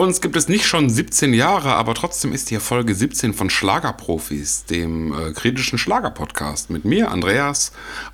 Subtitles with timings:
[0.00, 4.64] Uns gibt es nicht schon 17 Jahre, aber trotzdem ist hier Folge 17 von Schlagerprofis,
[4.64, 7.72] dem äh, kritischen Schlagerpodcast mit mir, Andreas,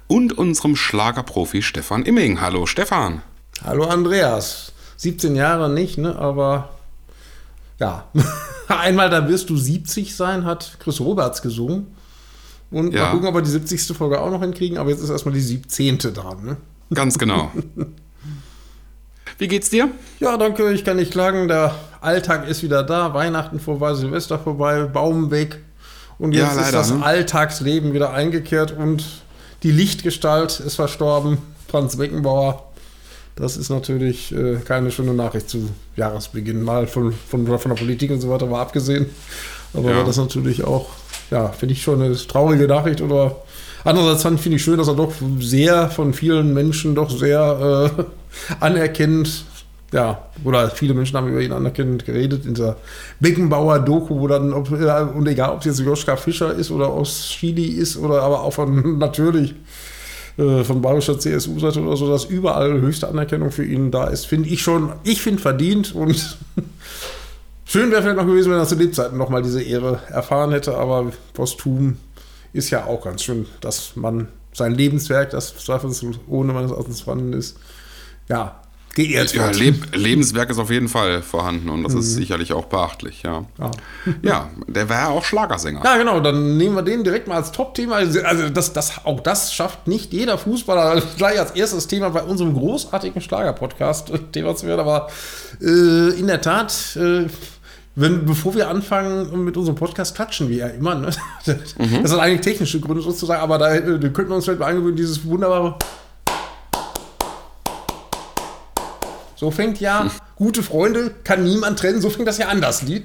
[0.09, 2.41] und unserem Schlagerprofi Stefan Imming.
[2.41, 3.22] Hallo Stefan.
[3.62, 4.72] Hallo Andreas.
[4.96, 6.19] 17 Jahre nicht, ne?
[6.19, 6.71] aber
[7.78, 8.08] ja.
[8.66, 11.94] Einmal da wirst du 70 sein, hat Chris Roberts gesungen.
[12.72, 13.04] Und ja.
[13.04, 13.96] mal gucken, ob wir die 70.
[13.96, 15.98] Folge auch noch hinkriegen, aber jetzt ist erstmal die 17.
[15.98, 16.45] dran.
[16.45, 16.56] Ne?
[16.92, 17.52] Ganz genau.
[19.38, 19.91] Wie geht's dir?
[20.18, 21.48] Ja, danke, ich kann nicht klagen.
[21.48, 23.12] Der Alltag ist wieder da.
[23.12, 25.58] Weihnachten vorbei, Silvester vorbei, Baum weg.
[26.18, 27.04] Und jetzt ja, leider, ist das ne?
[27.04, 29.04] Alltagsleben wieder eingekehrt und
[29.62, 31.38] die Lichtgestalt ist verstorben.
[31.68, 32.62] Franz Beckenbauer.
[33.34, 36.62] Das ist natürlich äh, keine schöne Nachricht zu Jahresbeginn.
[36.62, 39.06] Mal von, von, von der Politik und so weiter war abgesehen.
[39.74, 40.05] Aber ja.
[40.05, 40.88] das natürlich auch,
[41.30, 43.02] ja, finde ich schon eine traurige Nachricht.
[43.02, 43.36] Oder
[43.86, 48.02] andererseits finde ich schön, dass er doch sehr von vielen Menschen doch sehr äh,
[48.60, 49.44] anerkennt,
[49.92, 52.77] ja, oder viele Menschen haben über ihn anerkennend geredet, in dieser
[53.20, 57.66] Beckenbauer-Doku, wo dann, ob, und egal, ob es jetzt Joschka Fischer ist oder aus Chili
[57.66, 59.55] ist oder aber auch von, natürlich
[60.39, 64.48] äh, von bayerischer CSU-Seite oder so, dass überall höchste Anerkennung für ihn da ist, finde
[64.48, 66.36] ich schon, ich finde verdient und
[67.64, 71.12] schön wäre vielleicht noch gewesen, wenn er zu Lebzeiten nochmal diese Ehre erfahren hätte, aber
[71.33, 71.96] posthum
[72.56, 77.56] ist ja auch ganz schön, dass man sein Lebenswerk, das zweifelsohne meines Erachtens vorhanden ist,
[78.28, 78.60] ja,
[78.96, 82.00] geht jetzt ja, Leb Lebenswerk ist auf jeden Fall vorhanden und das mhm.
[82.00, 83.44] ist sicherlich auch beachtlich, ja.
[83.58, 83.70] Ja,
[84.22, 85.82] ja der war ja auch Schlagersänger.
[85.84, 87.96] Ja, genau, dann nehmen wir den direkt mal als Top-Thema.
[87.96, 92.54] Also, das, das, auch das schafft nicht jeder Fußballer gleich als erstes Thema bei unserem
[92.54, 95.08] großartigen Schlager-Podcast Thema zu werden, aber
[95.60, 96.96] äh, in der Tat.
[96.96, 97.27] Äh,
[97.97, 100.94] wenn, bevor wir anfangen mit unserem Podcast, klatschen wir ja immer.
[100.94, 101.11] Ne?
[101.47, 102.02] Mhm.
[102.02, 104.66] Das sind eigentlich technische Gründe sozusagen, aber da, äh, da könnten wir uns vielleicht mal
[104.66, 105.78] angewöhnen, dieses wunderbare
[109.39, 113.05] So fängt ja gute Freunde, kann niemand trennen, so fängt das ja anders Lied.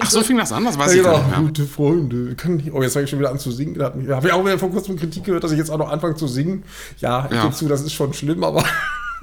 [0.00, 1.30] Ach, so fing das anders, weiß ja, ich genau, nicht.
[1.30, 1.40] Ja.
[1.40, 3.74] Gute Freunde, kann oh, jetzt fange ich schon wieder an zu singen.
[3.74, 6.14] Da habe ich auch wieder vor kurzem Kritik gehört, dass ich jetzt auch noch anfange
[6.14, 6.64] zu singen.
[7.00, 7.42] Ja, ich ja.
[7.42, 8.64] gebe zu, das ist schon schlimm, aber,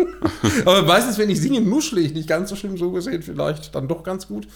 [0.65, 3.87] aber meistens, wenn ich singe, nuschle ich nicht ganz so schlimm, so gesehen vielleicht dann
[3.87, 4.47] doch ganz gut.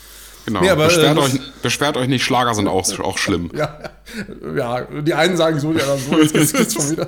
[0.45, 3.51] Genau, nee, aber, beschwert, äh, euch, beschwert euch nicht, Schlager sind auch, auch schlimm.
[3.55, 3.77] Ja,
[4.55, 7.07] ja, die einen sagen so, die anderen so, jetzt geht's, geht's schon wieder.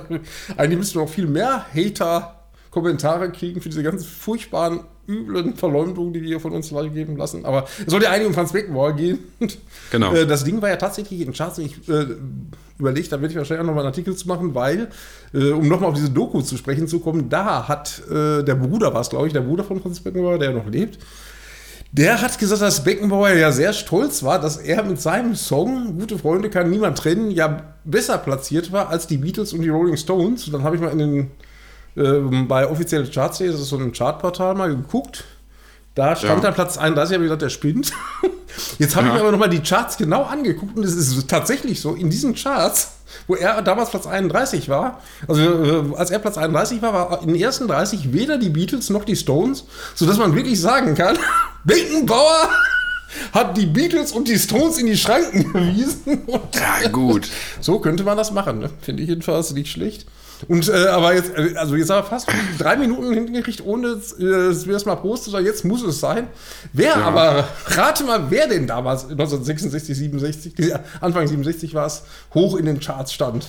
[0.56, 6.12] Eigentlich müssten wir noch viel mehr Hater Kommentare kriegen für diese ganz furchtbaren, üblen Verleumdungen,
[6.12, 7.44] die wir von uns geben lassen.
[7.44, 9.18] Aber es soll ja eigentlich um Franz Beckenbauer gehen.
[9.90, 10.12] Genau.
[10.14, 11.58] Äh, das Ding war ja tatsächlich in Charts.
[11.58, 12.06] Ich äh,
[12.78, 14.88] überlege, da werde ich wahrscheinlich auch nochmal einen Artikel zu machen, weil,
[15.34, 18.94] äh, um nochmal auf diese Doku zu sprechen zu kommen, da hat äh, der Bruder,
[18.94, 20.98] war es glaube ich, der Bruder von Franz Beckenbauer, der noch lebt,
[21.92, 26.18] der hat gesagt, dass Beckenbauer ja sehr stolz war, dass er mit seinem Song Gute
[26.18, 30.46] Freunde kann niemand trennen ja besser platziert war als die Beatles und die Rolling Stones.
[30.46, 31.30] Und dann habe ich mal in den
[31.96, 35.24] ähm, bei offiziellen Charts.de, das ist so ein Chartportal, mal geguckt.
[35.94, 36.48] Da stand ja.
[36.48, 37.92] da Platz 31, habe ich gesagt, der spinnt.
[38.78, 39.12] Jetzt habe ja.
[39.12, 42.34] ich mir aber nochmal die Charts genau angeguckt und es ist tatsächlich so, in diesen
[42.34, 47.22] Charts, wo er damals Platz 31 war, also äh, als er Platz 31 war, war
[47.22, 49.64] in den ersten 30 weder die Beatles noch die Stones,
[49.94, 51.18] sodass man wirklich sagen kann,
[51.64, 52.48] Beckenbauer
[53.32, 56.22] hat die Beatles und die Stones in die Schranken gewiesen.
[56.54, 57.28] ja, gut.
[57.60, 58.70] So könnte man das machen, ne?
[58.80, 60.06] finde ich jedenfalls nicht schlecht.
[60.48, 64.48] Und äh, aber jetzt, äh, also jetzt haben wir fast drei Minuten hingekriegt, ohne äh,
[64.48, 66.28] dass wir das mal posten, jetzt muss es sein.
[66.72, 66.96] Wer ja.
[66.96, 70.54] aber, rate mal, wer denn damals 1966, 67,
[71.00, 72.02] Anfang 67 war es,
[72.34, 73.46] hoch in den Charts stand.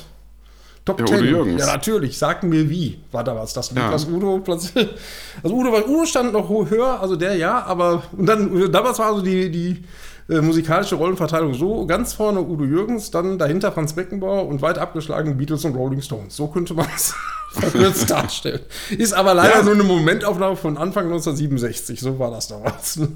[0.86, 1.18] Top ja, 10.
[1.18, 1.62] Udo Jürgens.
[1.62, 2.18] Ja, natürlich.
[2.18, 3.92] Sag mir wie war damals das Lied, ja.
[3.92, 4.98] was Udo platziert.
[5.42, 9.08] Also Udo, weil Udo stand noch höher, also der ja, aber und dann damals war
[9.08, 9.84] also die, die
[10.30, 15.38] äh, musikalische Rollenverteilung so ganz vorne Udo Jürgens, dann dahinter Franz Beckenbauer und weit abgeschlagen
[15.38, 16.36] Beatles und Rolling Stones.
[16.36, 17.14] So könnte man es
[17.52, 18.62] verkürzt darstellen.
[18.90, 19.64] Ist aber leider ja.
[19.64, 22.00] nur eine Momentaufnahme von Anfang 1967.
[22.00, 23.00] So war das damals.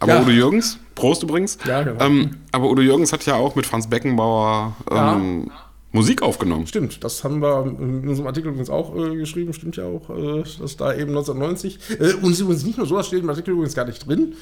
[0.00, 0.22] Aber ja.
[0.22, 1.56] Udo Jürgens, Prost übrigens.
[1.64, 2.04] Ja, genau.
[2.04, 5.52] Ähm, aber Udo Jürgens hat ja auch mit Franz Beckenbauer ähm, ja.
[5.92, 6.66] Musik aufgenommen.
[6.66, 10.42] Stimmt, das haben wir in unserem Artikel übrigens auch äh, geschrieben, stimmt ja auch, äh,
[10.58, 11.78] dass da eben 1990.
[12.00, 14.34] Äh, und übrigens nicht nur so, das steht im Artikel übrigens gar nicht drin,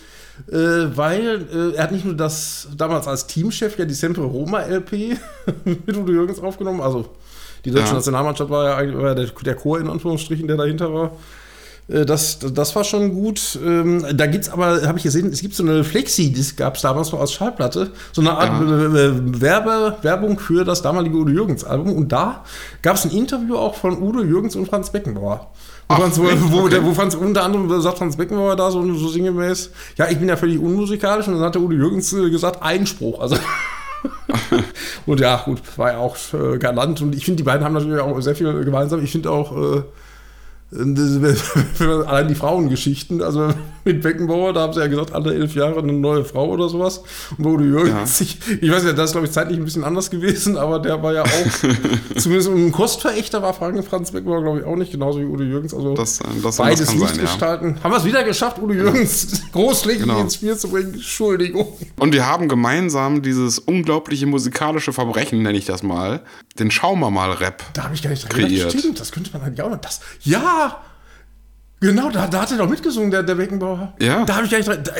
[0.48, 4.60] äh, weil äh, er hat nicht nur das damals als Teamchef ja die Sempre Roma
[4.60, 4.92] LP
[5.64, 7.06] mit Udo Jürgens aufgenommen, also
[7.64, 7.94] die deutsche ja.
[7.94, 11.12] Nationalmannschaft war ja eigentlich war der, der Chor in Anführungsstrichen, der dahinter war.
[11.88, 13.58] Äh, das, das war schon gut.
[13.64, 16.76] Ähm, da gibt es aber, habe ich gesehen, es gibt so eine Flexi, das gab
[16.76, 19.40] es damals noch als Schallplatte, so eine Art ja.
[19.40, 21.92] Werbe, Werbung für das damalige Udo Jürgens Album.
[21.92, 22.44] Und da
[22.82, 25.50] gab es ein Interview auch von Udo Jürgens und Franz Beckenbauer.
[25.88, 26.78] Ach, Franz, wo, wo, okay.
[26.82, 30.36] wo Franz unter anderem sagt Franz Beckenbauer da so, so sinngemäß, ja, ich bin ja
[30.36, 33.20] völlig unmusikalisch und dann hat der Udo Jürgens äh, gesagt, Einspruch.
[33.20, 33.36] Also
[35.06, 38.00] und ja, gut, war ja auch äh, galant und ich finde, die beiden haben natürlich
[38.00, 39.02] auch sehr viel gemeinsam.
[39.02, 39.82] Ich finde auch, äh,
[41.80, 43.52] allein die Frauengeschichten, also
[43.84, 47.02] mit Beckenbauer, da haben sie ja gesagt, alle elf Jahre eine neue Frau oder sowas.
[47.36, 48.26] Und bei Udo Jürgens, ja.
[48.26, 51.02] ich, ich weiß ja, das ist glaube ich zeitlich ein bisschen anders gewesen, aber der
[51.02, 55.20] war ja auch, zumindest ein Kostverächter war Frank Franz Beckenbauer glaube ich auch nicht, genauso
[55.20, 55.74] wie Udo Jürgens.
[55.74, 57.76] Also das, das, beides das nicht gestalten.
[57.76, 57.84] Ja.
[57.84, 60.20] Haben wir es wieder geschafft, Udo Jürgens großflächig genau.
[60.20, 60.94] ins Spiel zu bringen?
[60.94, 61.68] Entschuldigung.
[61.98, 66.22] Und wir haben gemeinsam dieses unglaubliche musikalische Verbrechen, nenne ich das mal,
[66.58, 67.62] den Schauen wir mal Rap.
[67.72, 68.78] Da habe ich gar nicht dran gedacht.
[68.78, 69.80] Stimmt, das könnte man eigentlich auch noch.
[69.80, 70.82] Das, ja!
[71.80, 73.94] Genau, da, da hat er doch mitgesungen, der, der Beckenbauer.
[74.00, 74.24] Ja.
[74.24, 74.82] Da habe ich gar nicht dran.
[74.84, 74.92] Da,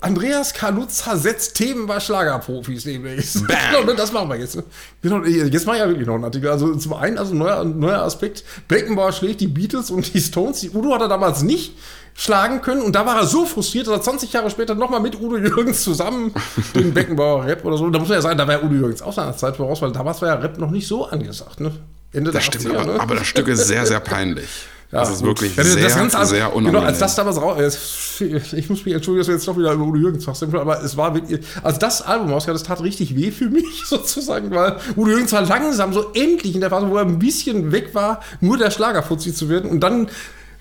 [0.00, 3.42] Andreas Kaluza setzt Themen bei Schlagerprofis demnächst.
[3.72, 4.58] genau, das machen wir jetzt.
[5.02, 6.50] Genau, jetzt mache ich ja wirklich noch einen Artikel.
[6.50, 10.60] Also zum einen, also neuer, neuer Aspekt, Beckenbauer schlägt die Beatles und die Stones.
[10.60, 11.74] Die Udo hat er damals nicht
[12.14, 15.20] schlagen können und da war er so frustriert, dass er 20 Jahre später nochmal mit
[15.20, 16.32] Udo Jürgens zusammen
[16.74, 17.88] den Beckenbauer Rap oder so.
[17.90, 19.92] Da muss man ja sagen, da war ja Udo Jürgens auch seiner Zeit voraus, weil
[19.92, 21.60] damals war ja Rap noch nicht so angesagt.
[21.60, 21.72] Ne?
[22.12, 23.00] Ende das stimmt, 80er, aber, ne?
[23.00, 24.48] aber das Stück ist sehr, sehr peinlich.
[24.90, 26.80] Ja, das ist wirklich ja, das sehr, ganze, sehr unangenehm.
[26.80, 29.84] Genau, als das damals raus, ich muss mich entschuldigen, dass wir jetzt doch wieder über
[29.84, 33.30] Udo Jürgens fachsimpeln, aber es war wirklich, als das Album rauskam, das tat richtig weh
[33.30, 37.04] für mich sozusagen, weil Udo Jürgens war langsam so endlich in der Phase, wo er
[37.04, 40.08] ein bisschen weg war, nur der Schlagerfuzzi zu werden und dann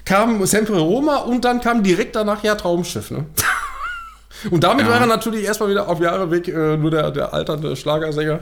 [0.03, 3.25] kam Sempre Roma und dann kam direkt danach ja Traumschiff, ne?
[4.51, 4.91] Und damit ja.
[4.91, 8.39] war er natürlich erstmal wieder auf Jahre weg, äh, nur der, der alternde Schlagersänger.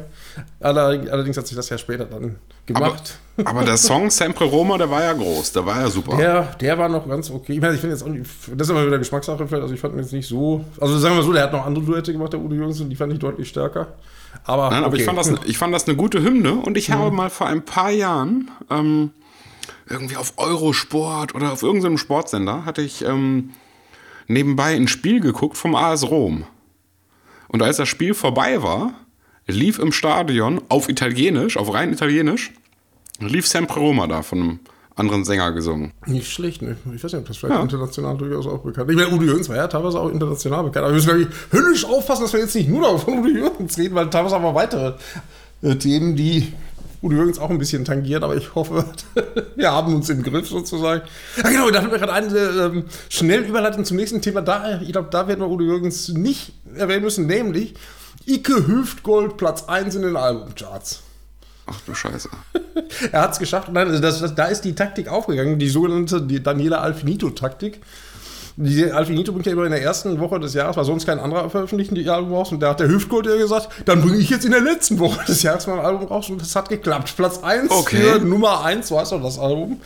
[0.59, 3.19] Allerdings hat sich das ja später dann gemacht.
[3.37, 6.17] Aber, aber, der Song Sempre Roma, der war ja groß, der war ja super.
[6.17, 7.53] Der, der war noch ganz okay.
[7.53, 9.79] Ich meine, ich finde jetzt auch nicht, das ist immer wieder Geschmackssache vielleicht, also ich
[9.79, 12.11] fand ihn jetzt nicht so, also sagen wir mal so, der hat noch andere Duette
[12.11, 13.87] gemacht, der Udo Jürgens, und die fand ich deutlich stärker.
[14.43, 14.85] Aber, Nein, okay.
[14.85, 16.93] aber ich, fand das, ich fand das eine gute Hymne und ich mhm.
[16.93, 19.11] habe mal vor ein paar Jahren ähm,
[19.89, 23.51] irgendwie auf Eurosport oder auf irgendeinem Sportsender hatte ich ähm,
[24.27, 26.45] nebenbei ein Spiel geguckt vom AS Rom.
[27.47, 28.93] Und als das Spiel vorbei war,
[29.47, 32.51] lief im Stadion auf Italienisch, auf rein Italienisch,
[33.19, 34.59] lief Sempre Roma da von einem
[34.95, 35.91] anderen Sänger gesungen.
[36.05, 36.77] Nicht schlecht, ne?
[36.95, 37.61] Ich weiß nicht, ob das vielleicht ja.
[37.61, 38.95] international durchaus auch bekannt ist.
[38.95, 40.85] Ich meine, Udo Jürgens war ja teilweise auch international bekannt.
[40.85, 43.95] Aber wir müssen wirklich höllisch aufpassen, dass wir jetzt nicht nur von Udo Jürgens reden,
[43.95, 44.93] weil teilweise haben wir weitere
[45.61, 46.53] äh, Themen, die
[47.05, 48.83] Udo Jürgens auch ein bisschen tangiert, aber ich hoffe,
[49.55, 51.03] wir haben uns im Griff sozusagen.
[51.37, 54.41] Ja, genau, da haben wir gerade eine ähm, schnell Überleitung zum nächsten Thema.
[54.41, 57.75] Da, ich glaube, da werden wir Udo Jürgens nicht erwähnen müssen, nämlich
[58.25, 61.03] Icke Hüftgold Platz 1 in den Albumcharts.
[61.67, 62.29] Ach du Scheiße.
[63.11, 63.69] er hat es geschafft.
[63.71, 67.81] Nein, das, das, da ist die Taktik aufgegangen, die sogenannte die Daniela Alfinito-Taktik.
[68.57, 71.49] Die Alfinito bringt ja immer in der ersten Woche des Jahres, weil sonst kein anderer
[71.49, 72.53] veröffentlichen die Album raus.
[72.53, 75.25] Und da hat der Hüftgold ja gesagt, dann bringe ich jetzt in der letzten Woche
[75.25, 76.29] des Jahres mein Album raus.
[76.29, 77.13] Und das hat geklappt.
[77.17, 77.97] Platz 1 okay.
[77.97, 79.81] für Nummer 1, so heißt doch das Album.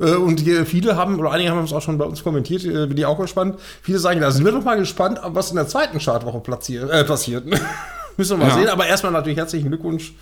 [0.00, 2.96] Äh, und viele haben, oder einige haben es auch schon bei uns kommentiert, äh, bin
[2.96, 3.60] ich auch gespannt.
[3.82, 7.04] Viele sagen, da sind wir doch mal gespannt, was in der zweiten Chartwoche platziert, äh,
[7.04, 7.44] passiert.
[8.16, 8.54] Müssen wir mal ja.
[8.58, 8.68] sehen.
[8.68, 10.12] Aber erstmal natürlich herzlichen Glückwunsch,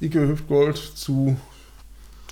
[0.00, 1.36] Ike Hüftgold, zu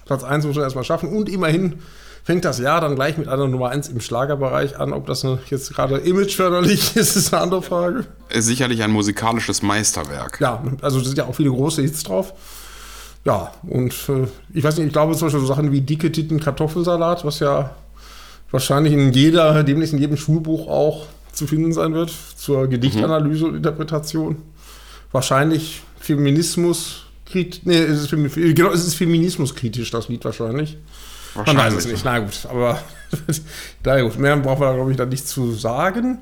[0.06, 1.10] Platz 1 muss man erstmal schaffen.
[1.10, 1.80] Und immerhin
[2.26, 4.92] fängt das Jahr dann gleich mit einer Nummer 1 im Schlagerbereich an.
[4.92, 8.04] Ob das jetzt gerade imageförderlich ist, ist eine andere Frage.
[8.30, 10.40] Ist sicherlich ein musikalisches Meisterwerk.
[10.40, 12.34] Ja, also da sind ja auch viele große Hits drauf.
[13.24, 16.40] Ja, und äh, ich weiß nicht, ich glaube zum Beispiel so Sachen wie dicke Titten
[16.40, 17.70] Kartoffelsalat, was ja
[18.50, 23.50] wahrscheinlich in jeder, demnächst in jedem Schulbuch auch zu finden sein wird, zur Gedichtanalyse mhm.
[23.50, 24.42] und Interpretation.
[25.12, 30.76] Wahrscheinlich Feminismus, nee, es ist, genau, es ist feminismuskritisch, das Lied wahrscheinlich.
[31.44, 32.78] Man weiß es nicht, na gut, aber
[33.84, 36.18] na gut, mehr brauchen wir, glaube ich, da nicht zu sagen.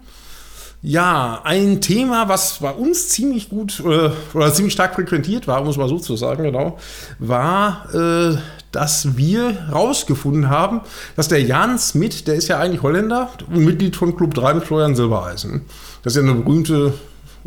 [0.86, 5.68] Ja, ein Thema, was bei uns ziemlich gut äh, oder ziemlich stark frequentiert war, um
[5.68, 6.78] es mal so zu sagen, genau,
[7.18, 8.36] war, äh,
[8.70, 10.82] dass wir rausgefunden haben,
[11.16, 14.64] dass der Jan Smith, der ist ja eigentlich Holländer und Mitglied von Club 3 mit
[14.64, 15.62] Florian Silbereisen.
[16.02, 16.92] Das ist ja eine berühmte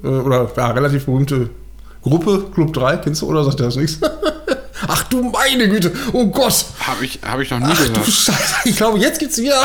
[0.04, 1.52] äh, oder ja, relativ berühmte
[2.02, 4.00] Gruppe, Club 3, kennst du oder sagt der das nichts?
[4.88, 6.66] Ach du meine Güte, oh Gott.
[6.80, 7.98] Habe ich, hab ich noch nie Ach, gehört.
[7.98, 9.62] Du Scheiße, ich glaube, jetzt gibt's wieder.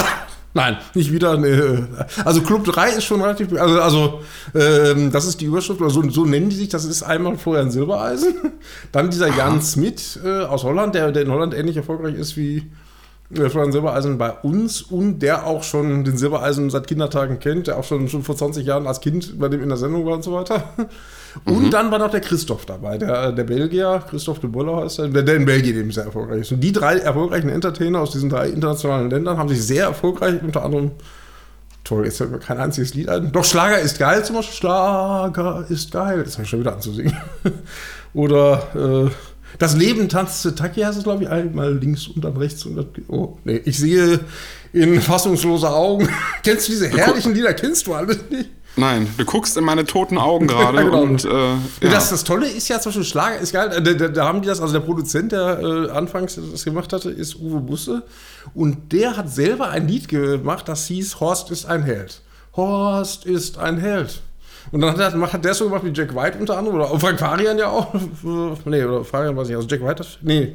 [0.54, 1.38] Nein, nicht wieder.
[1.38, 1.84] Nee.
[2.24, 3.52] Also Club 3 ist schon relativ.
[3.58, 4.20] Also, also
[4.54, 6.68] ähm, das ist die Überschrift, oder so, so, nennen die sich.
[6.68, 8.34] Das ist einmal vorher ein Silbereisen.
[8.92, 9.38] Dann dieser Aha.
[9.38, 12.70] Jan Smith äh, aus Holland, der, der in Holland ähnlich erfolgreich ist wie
[13.36, 17.78] äh, Florian Silbereisen bei uns und der auch schon den Silbereisen seit Kindertagen kennt, der
[17.78, 20.24] auch schon, schon vor 20 Jahren als Kind bei dem in der Sendung war und
[20.24, 20.64] so weiter.
[21.46, 21.70] Und mhm.
[21.70, 25.22] dann war noch der Christoph dabei, der, der Belgier, Christoph de Boller heißt er, der,
[25.22, 26.52] der in Belgien eben sehr erfolgreich ist.
[26.52, 30.62] Und die drei erfolgreichen Entertainer aus diesen drei internationalen Ländern haben sich sehr erfolgreich, unter
[30.62, 30.90] anderem,
[31.84, 33.32] toll, jetzt fällt mir kein einziges Lied ein.
[33.32, 34.56] Doch, Schlager ist geil zum Beispiel.
[34.56, 36.22] Schlager ist geil.
[36.22, 37.16] Das habe ich schon wieder anzusingen.
[38.14, 39.10] Oder äh,
[39.58, 42.64] Das Leben tanzt zu Taki heißt es, glaube ich, einmal links und dann rechts.
[42.66, 44.20] Und dann, oh, nee, ich sehe
[44.72, 46.08] in fassungslose Augen.
[46.42, 47.52] Kennst du diese herrlichen Lieder?
[47.54, 48.50] Kennst du alle nicht?
[48.74, 51.02] Nein, du guckst in meine toten Augen gerade Ja, genau.
[51.02, 51.58] und äh, ja.
[51.80, 53.68] Das, das Tolle ist ja zum Beispiel Schlager ist geil.
[53.68, 57.10] Da, da, da haben die das, also der Produzent, der äh, anfangs das gemacht hatte,
[57.10, 58.02] ist Uwe Busse.
[58.54, 62.22] Und der hat selber ein Lied gemacht, das hieß Horst ist ein Held.
[62.56, 64.22] Horst ist ein Held.
[64.70, 67.18] Und dann hat, er, hat der so gemacht wie Jack White unter anderem, oder Frank
[67.18, 67.92] Farian ja auch.
[68.64, 69.56] nee, oder Farian weiß ich nicht.
[69.56, 70.04] Also Jack White.
[70.22, 70.54] Nee.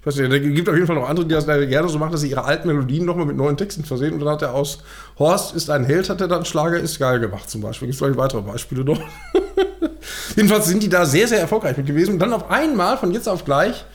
[0.00, 2.12] Ich weiß nicht, da gibt auf jeden Fall noch andere, die das gerne so machen,
[2.12, 4.12] dass sie ihre alten Melodien nochmal mit neuen Texten versehen.
[4.12, 4.80] Und dann hat er aus
[5.18, 7.88] Horst ist ein Held, hat er dann Schlager ist geil gemacht zum Beispiel.
[7.88, 9.00] Gibt es vielleicht weitere Beispiele noch.
[10.36, 12.14] Jedenfalls sind die da sehr, sehr erfolgreich mit gewesen.
[12.14, 13.86] Und dann auf einmal, von jetzt auf gleich,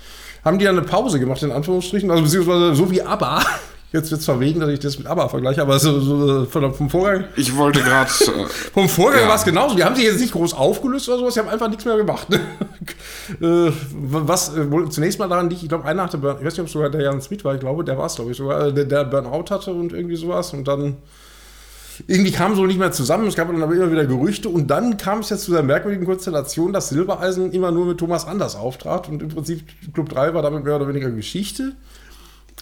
[0.43, 2.09] haben die dann eine Pause gemacht, in Anführungsstrichen.
[2.09, 3.43] Also beziehungsweise so wie ABBA.
[3.91, 6.91] Jetzt wird es verwegen, dass ich das mit ABBA vergleiche, aber so, so von, vom
[6.91, 7.23] Vorgang.
[7.35, 8.09] ich wollte gerade.
[8.09, 9.27] Äh, Vom Vorgang Ja.
[9.29, 9.75] war es genauso.
[9.75, 12.27] Die haben sich jetzt nicht groß aufgelöst oder sowas, die haben einfach nichts mehr gemacht.
[13.41, 16.53] äh, was äh, wohl zunächst mal daran liegt, ich glaube, einer hatte, Burn, ich weiß
[16.53, 18.37] nicht, ob es sogar der Jan Smith war, ich glaube, der war es, glaube ich,
[18.37, 20.97] sogar, äh, der, der Burnout hatte und irgendwie sowas und dann
[22.07, 24.97] irgendwie kam so nicht mehr zusammen, es gab dann aber immer wieder Gerüchte und dann
[24.97, 29.09] kam es jetzt zu der merkwürdigen Konstellation, dass Silbereisen immer nur mit Thomas Anders auftrat
[29.09, 31.73] und im Prinzip Club 3 war damit mehr oder weniger Geschichte.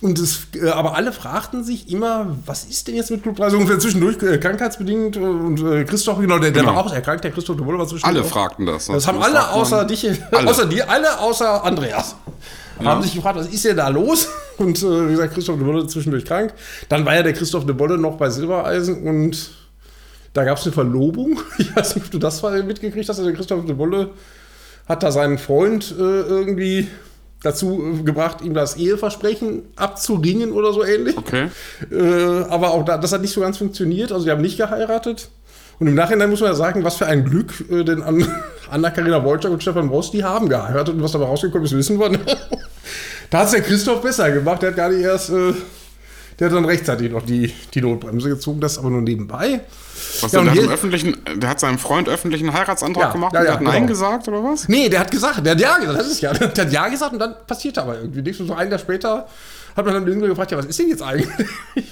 [0.01, 3.49] Und es, äh, aber alle fragten sich immer, was ist denn jetzt mit Club 3?
[3.49, 6.75] So ungefähr zwischendurch äh, krankheitsbedingt und äh, Christoph, genau, der, der Genau.
[6.75, 8.15] war auch erkrankt, der Christoph de Wolle war zwischendurch.
[8.15, 8.85] alle auch- fragten das.
[8.85, 10.47] Das haben alle außer dich, Alle.
[10.49, 12.15] außer dir, alle außer Andreas.
[12.83, 14.27] Haben sich gefragt, was ist denn da los?
[14.57, 16.53] Und äh, wie gesagt, Christoph de Wolle zwischendurch krank.
[16.89, 19.49] Dann war ja der Christoph de Wolle noch bei Silbereisen und
[20.33, 21.39] da gab es eine Verlobung.
[21.57, 23.17] Ich weiß nicht, ob du das mitgekriegt hast.
[23.17, 24.11] Also der Christoph de Wolle
[24.87, 26.87] hat da seinen Freund äh, irgendwie
[27.43, 31.17] dazu äh, gebracht, ihm das Eheversprechen abzuringen oder so ähnlich.
[31.17, 31.49] Okay.
[31.91, 34.11] Äh, aber auch da, das hat nicht so ganz funktioniert.
[34.11, 35.29] Also, die haben nicht geheiratet.
[35.79, 38.27] Und im Nachhinein muss man ja sagen, was für ein Glück, äh, denn an,
[38.69, 40.95] Anna-Karina Wojcik und Stefan Ross, die haben geheiratet.
[40.95, 42.09] Und was dabei rausgekommen ist, wissen wir.
[42.09, 42.25] nicht.
[43.29, 44.61] da hat es der Christoph besser gemacht.
[44.61, 45.53] Der hat gar nicht erst, äh,
[46.39, 48.59] der hat dann rechtzeitig noch die, die Notbremse gezogen.
[48.59, 49.61] Das aber nur nebenbei.
[50.21, 53.45] Was Ja, der, hat öffentlichen, der hat seinem Freund öffentlichen Heiratsantrag Ja, gemacht ja, und
[53.45, 53.87] der ja, hat Nein genau.
[53.87, 54.67] gesagt oder was?
[54.67, 57.13] Nee, der hat gesagt, der hat ja gesagt, das ist ja, der hat ja gesagt
[57.13, 58.39] und dann passiert aber irgendwie nichts.
[58.39, 59.27] Und so ein Jahr später
[59.77, 61.29] hat man dann irgendwie gefragt, ja, was ist denn jetzt eigentlich?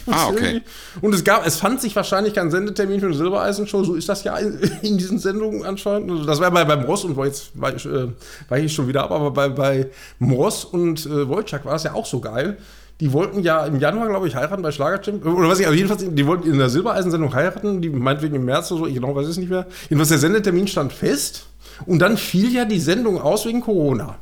[0.07, 0.61] Ah, okay.
[1.01, 4.23] Und es gab, es fand sich wahrscheinlich kein Sendetermin für eine Silbereisen-Show, so ist das
[4.23, 6.11] ja in, in diesen Sendungen anscheinend.
[6.11, 8.07] Also das war bei, beim Ross und jetzt war ich, äh,
[8.47, 9.87] war ich schon wieder ab, aber bei, bei
[10.21, 12.57] Ross und äh, Wojciech war das ja auch so geil.
[13.01, 15.25] Die wollten ja im Januar, glaube ich, heiraten bei Schlagerchamp.
[15.25, 18.71] Oder was ich, aber jedenfalls, die wollten in der Silbereisen-Sendung heiraten, die meinetwegen im März
[18.71, 19.65] oder so, ich genau weiß es nicht mehr.
[19.89, 21.47] Jedenfalls der Sendetermin stand fest
[21.85, 24.17] und dann fiel ja die Sendung aus wegen Corona.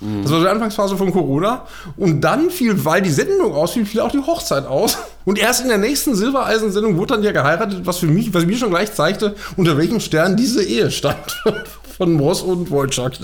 [0.00, 1.66] Das war die Anfangsphase von Corona.
[1.96, 4.98] Und dann fiel, weil die Sendung ausfiel, fiel auch die Hochzeit aus.
[5.24, 8.56] Und erst in der nächsten Silbereisen-Sendung wurde dann ja geheiratet, was für mich, was mir
[8.56, 11.42] schon gleich zeigte, unter welchem Stern diese Ehe stand.
[11.96, 13.20] Von Ross und Wojciech.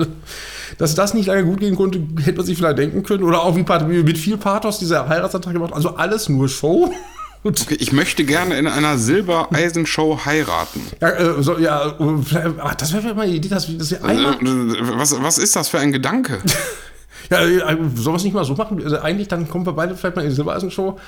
[0.83, 3.23] Dass das nicht lange gut gehen konnte, hätte man sich vielleicht denken können.
[3.23, 5.73] Oder auch wie mit viel Pathos dieser Heiratsantrag gemacht.
[5.73, 6.93] Also alles nur Show.
[7.45, 10.81] Okay, ich möchte gerne in einer Silbereisenshow heiraten.
[11.01, 14.05] ja, äh, so, ja äh, das wäre vielleicht mal eine Idee, dass wir, dass wir
[14.05, 14.35] einmal.
[14.35, 16.39] Äh, Was, was ist das für ein Gedanke?
[17.31, 17.77] Ja, äh,
[18.17, 18.83] es nicht mal so machen?
[18.83, 20.99] Also eigentlich, dann kommen wir beide vielleicht mal in die Silbereisen-Show.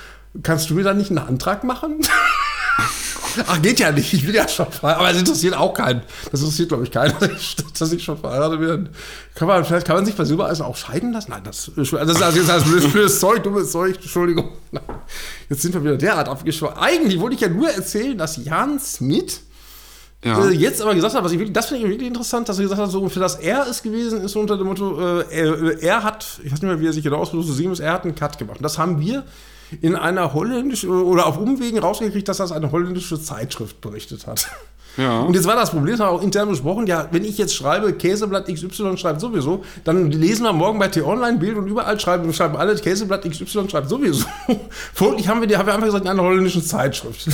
[0.42, 2.00] Kannst du mir dann nicht einen Antrag machen?
[3.46, 4.12] Ach, geht ja nicht.
[4.12, 5.00] Ich bin ja schon verheiratet.
[5.00, 6.02] Aber es interessiert auch keinen.
[6.30, 8.88] Das interessiert, glaube ich, keinen, dass ich, dass ich schon verheiratet bin.
[9.34, 11.30] Kann man, vielleicht kann man sich bei Silbereisen auch scheiden lassen?
[11.30, 13.96] Nein, das, das ist also jetzt das blödes, Zeug, dummes Zeug.
[13.96, 14.50] Entschuldigung.
[15.48, 16.76] Jetzt sind wir wieder derart abgeschwommen.
[16.78, 19.40] Eigentlich wollte ich ja nur erzählen, dass Jan Smith
[20.24, 20.46] Ja.
[20.46, 22.62] äh, jetzt aber gesagt hat, was ich wirklich, das finde ich wirklich interessant, dass er
[22.62, 26.02] gesagt hat, so für das er es gewesen ist, unter dem Motto, äh, er, er
[26.02, 27.92] hat, ich weiß nicht mehr, wie er sich genau ausgedrückt hat, so sehen muss, er
[27.92, 28.56] hat einen Cut gemacht.
[28.58, 29.24] Und das haben wir
[29.80, 34.48] in einer holländischen oder auf Umwegen rausgekriegt, dass das eine holländische Zeitschrift berichtet hat.
[34.96, 35.20] Ja.
[35.22, 37.54] Und jetzt war das Problem, das haben wir auch intern besprochen, ja, wenn ich jetzt
[37.54, 42.32] schreibe, Käseblatt XY schreibt sowieso, dann lesen wir morgen bei T-Online Bild und überall schreiben,
[42.32, 44.26] schreiben alle, Käseblatt XY schreibt sowieso.
[44.94, 47.28] Folglich haben wir, die, haben wir einfach gesagt, in einer holländischen Zeitschrift.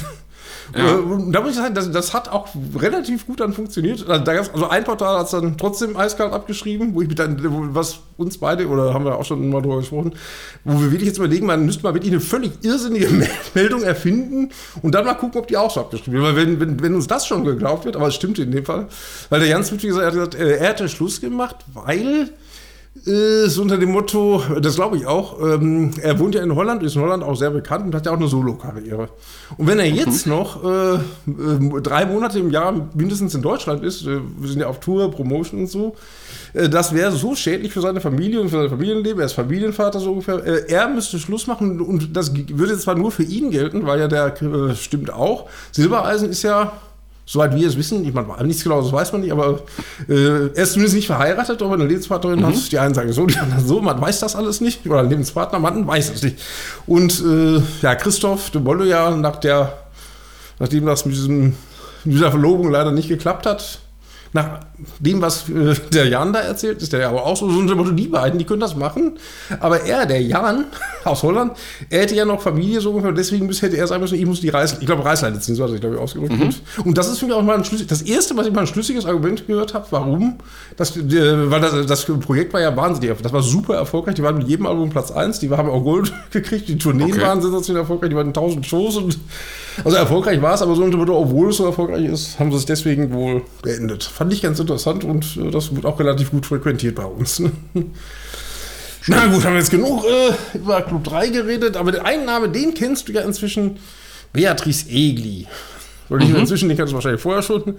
[0.76, 0.98] Ja.
[0.98, 4.08] Äh, da muss ich sagen, das, das hat auch relativ gut dann funktioniert.
[4.08, 7.38] Also, also ein Portal hat es dann trotzdem eiskalt abgeschrieben, wo ich mit dann,
[7.74, 10.12] was uns beide, oder haben wir auch schon mal drüber gesprochen,
[10.64, 13.08] wo wir wirklich jetzt überlegen, man müsste mal wirklich eine völlig irrsinnige
[13.54, 14.50] Meldung erfinden
[14.82, 16.24] und dann mal gucken, ob die auch so abgeschrieben wird.
[16.24, 18.88] Weil wenn, wenn, wenn uns das schon geglaubt wird, aber es stimmt in dem Fall,
[19.28, 22.30] weil der Jans wie gesagt, er hat gesagt, äh, er hätte Schluss gemacht, weil
[23.02, 26.96] so unter dem Motto, das glaube ich auch, ähm, er wohnt ja in Holland, ist
[26.96, 29.08] in Holland auch sehr bekannt und hat ja auch eine Solo-Karriere.
[29.56, 34.06] Und wenn er jetzt noch äh, äh, drei Monate im Jahr mindestens in Deutschland ist,
[34.06, 35.94] äh, wir sind ja auf Tour, Promotion und so,
[36.52, 39.20] äh, das wäre so schädlich für seine Familie und für sein Familienleben.
[39.20, 40.44] Er ist Familienvater so ungefähr.
[40.44, 44.08] Äh, er müsste Schluss machen und das würde zwar nur für ihn gelten, weil ja
[44.08, 45.48] der äh, stimmt auch.
[45.70, 46.72] Silbereisen ist ja
[47.32, 49.60] Soweit wir es wissen, ich meine, nichts genaues weiß man nicht, aber
[50.08, 52.72] äh, er ist zumindest nicht verheiratet, aber eine Lebenspartnerin hat.
[52.72, 54.84] Die einen sagen so, die anderen so, man weiß das alles nicht.
[54.84, 56.42] Oder ein Lebenspartner, man weiß es nicht.
[56.88, 59.78] Und äh, ja, Christoph de Bolle ja, nach der,
[60.58, 61.54] nachdem das mit diesem
[62.04, 63.78] mit dieser Verlobung leider nicht geklappt hat.
[64.32, 64.60] Nach
[65.00, 68.06] dem, was äh, der Jan da erzählt, ist der aber auch so, so Motto, die
[68.06, 69.18] beiden, die können das machen.
[69.58, 70.66] Aber er, der Jan
[71.04, 71.52] aus Holland,
[71.88, 74.48] er hätte ja noch Familie so ungefähr, deswegen hätte er sagen müssen, ich muss die
[74.48, 76.32] Reiß, ich glaube, Reißleine ziehen, so hat er sich, glaube ich, ausgedrückt.
[76.32, 76.54] Mhm.
[76.84, 78.66] Und das ist für mich auch mal ein schlüssig, das erste, was ich mal ein
[78.68, 80.38] schlüssiges Argument gehört habe, warum,
[80.76, 84.38] das, äh, weil das, das Projekt war ja wahnsinnig, das war super erfolgreich, die waren
[84.38, 87.22] mit jedem Album Platz 1, die haben auch Gold gekriegt, die Tourneen Okay.
[87.22, 89.18] waren sensationell erfolgreich, die waren in 1000 Shows und
[89.84, 92.66] also erfolgreich war es, aber so unter obwohl es so erfolgreich ist, haben sie es
[92.66, 94.04] deswegen wohl beendet.
[94.20, 97.38] Fand ich ganz interessant und äh, das wird auch relativ gut frequentiert bei uns.
[97.38, 97.52] Ne?
[99.06, 102.50] Na gut, haben wir jetzt genug äh, über Club 3 geredet, aber den einen Name,
[102.50, 103.78] den kennst du ja inzwischen,
[104.34, 105.46] Beatrice Egli.
[106.10, 107.76] Oder nicht inzwischen, den kennst du wahrscheinlich vorher schon.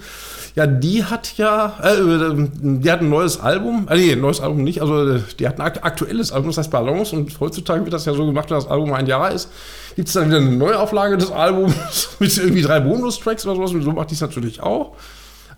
[0.55, 4.63] Ja, die hat ja, äh, die hat ein neues Album, äh, nee, ein neues Album
[4.63, 7.93] nicht, also äh, die hat ein akt aktuelles Album, das heißt Balance und heutzutage wird
[7.93, 9.47] das ja so gemacht, wenn das Album ein Jahr ist,
[9.95, 13.83] gibt es dann wieder eine Neuauflage des Albums mit irgendwie drei Bonus-Tracks oder sowas und
[13.83, 14.95] so macht die es natürlich auch.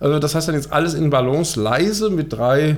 [0.00, 2.76] Also das heißt dann jetzt alles in Balance leise mit drei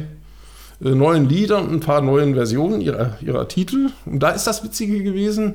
[0.85, 3.91] äh, neuen Liedern und ein paar neuen Versionen ihrer, ihrer Titel.
[4.05, 5.55] Und da ist das Witzige gewesen,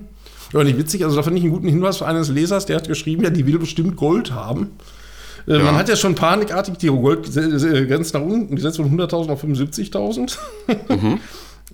[0.54, 3.24] oder nicht witzig, also da fand ich einen guten Hinweis eines Lesers, der hat geschrieben,
[3.24, 4.72] ja, die will bestimmt Gold haben.
[5.48, 5.64] Äh, Ja.
[5.64, 10.38] Man hat ja schon panikartig die Goldgrenze nach unten gesetzt von 100.000 auf 75.000.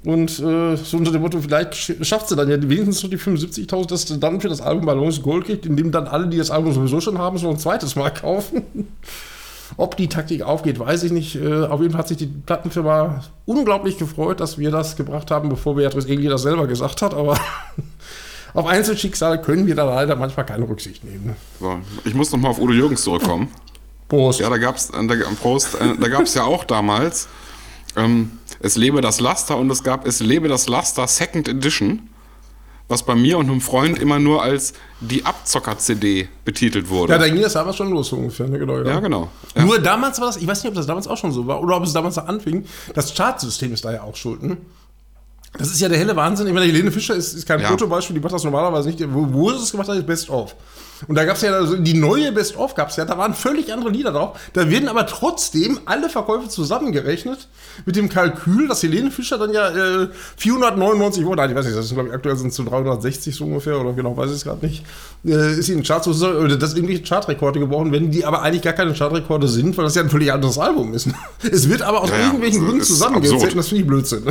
[0.06, 3.17] Und äh, so unter dem Motto, vielleicht sch- schafft sie dann ja wenigstens noch die
[3.17, 6.51] 75.000, dass sie dann für das Album Balance Gold kriegt, indem dann alle, die das
[6.51, 8.62] Album sowieso schon haben, noch ein zweites Mal kaufen.
[9.78, 11.36] Ob die Taktik aufgeht, weiß ich nicht.
[11.36, 15.50] Äh, auf jeden Fall hat sich die Plattenfirma unglaublich gefreut, dass wir das gebracht haben,
[15.50, 17.14] bevor Beatrice Egli das selber gesagt hat.
[17.14, 17.40] Aber
[18.56, 21.36] auf Einzelschicksale können wir da leider manchmal keine Rücksicht nehmen.
[21.60, 23.50] So, ich muss noch mal auf Udo Jürgens zurückkommen.
[24.10, 24.40] Prost.
[24.40, 27.28] Ja, da gab's, äh, da, Prost, äh, da gab's ja auch damals
[27.96, 32.10] ähm, Es lebe das Laster und es gab Es lebe das Laster Second Edition,
[32.88, 37.13] was bei mir und einem Freund immer nur als die Abzocker-CD betitelt wurde.
[37.13, 38.48] Ja, da ging das damals schon los, so ungefähr.
[38.48, 38.60] Ne?
[38.60, 39.29] Genau, Ja, genau.
[39.56, 39.65] Ja.
[39.65, 41.75] Nur damals war das, ich weiß nicht, ob das damals auch schon so war oder
[41.77, 42.65] ob es damals da anfing.
[42.94, 44.41] Das Chartsystem ist da ja auch schuld.
[44.44, 44.58] Ne?
[45.58, 46.48] Das ist ja der helle Wahnsinn.
[46.48, 47.70] Ich meine, Helene Fischer ist, ist kein Ja.
[47.70, 49.02] Protobeispiel, die macht das normalerweise nicht.
[49.14, 50.56] Wo, wo es gemacht hat, ist Best of.
[51.08, 53.36] Und da gab es ja also die neue Best of gab es ja, da waren
[53.36, 54.40] völlig andere Lieder drauf.
[54.54, 57.48] Da werden aber trotzdem alle Verkäufe zusammengerechnet
[57.86, 61.78] mit dem Kalkül, dass Helene Fischer dann ja äh, 499 Euro, nein, ich weiß nicht,
[61.78, 64.38] das ist glaube ich aktuell sind es so 360 so ungefähr oder genau weiß ich
[64.38, 64.84] es gerade nicht,
[65.24, 68.74] äh, ist sie in Charts oder das irgendwelche Chartrekorde gebrochen werden, die aber eigentlich gar
[68.74, 71.08] keine Chartrekorde sind, weil das ja ein völlig anderes Album ist.
[71.52, 74.24] Es wird aber aus Ja, irgendwelchen das Gründen zusammengezählt und das finde ich Blödsinn.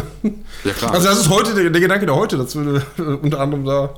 [0.65, 0.95] Ja, klar.
[0.95, 2.81] Also das ist heute der, der Gedanke, der heute dazu äh,
[3.23, 3.95] unter anderem da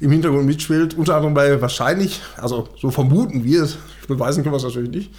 [0.00, 0.94] im Hintergrund mitspielt.
[0.94, 5.10] Unter anderem bei wahrscheinlich, also so vermuten wir es, beweisen können wir es natürlich nicht.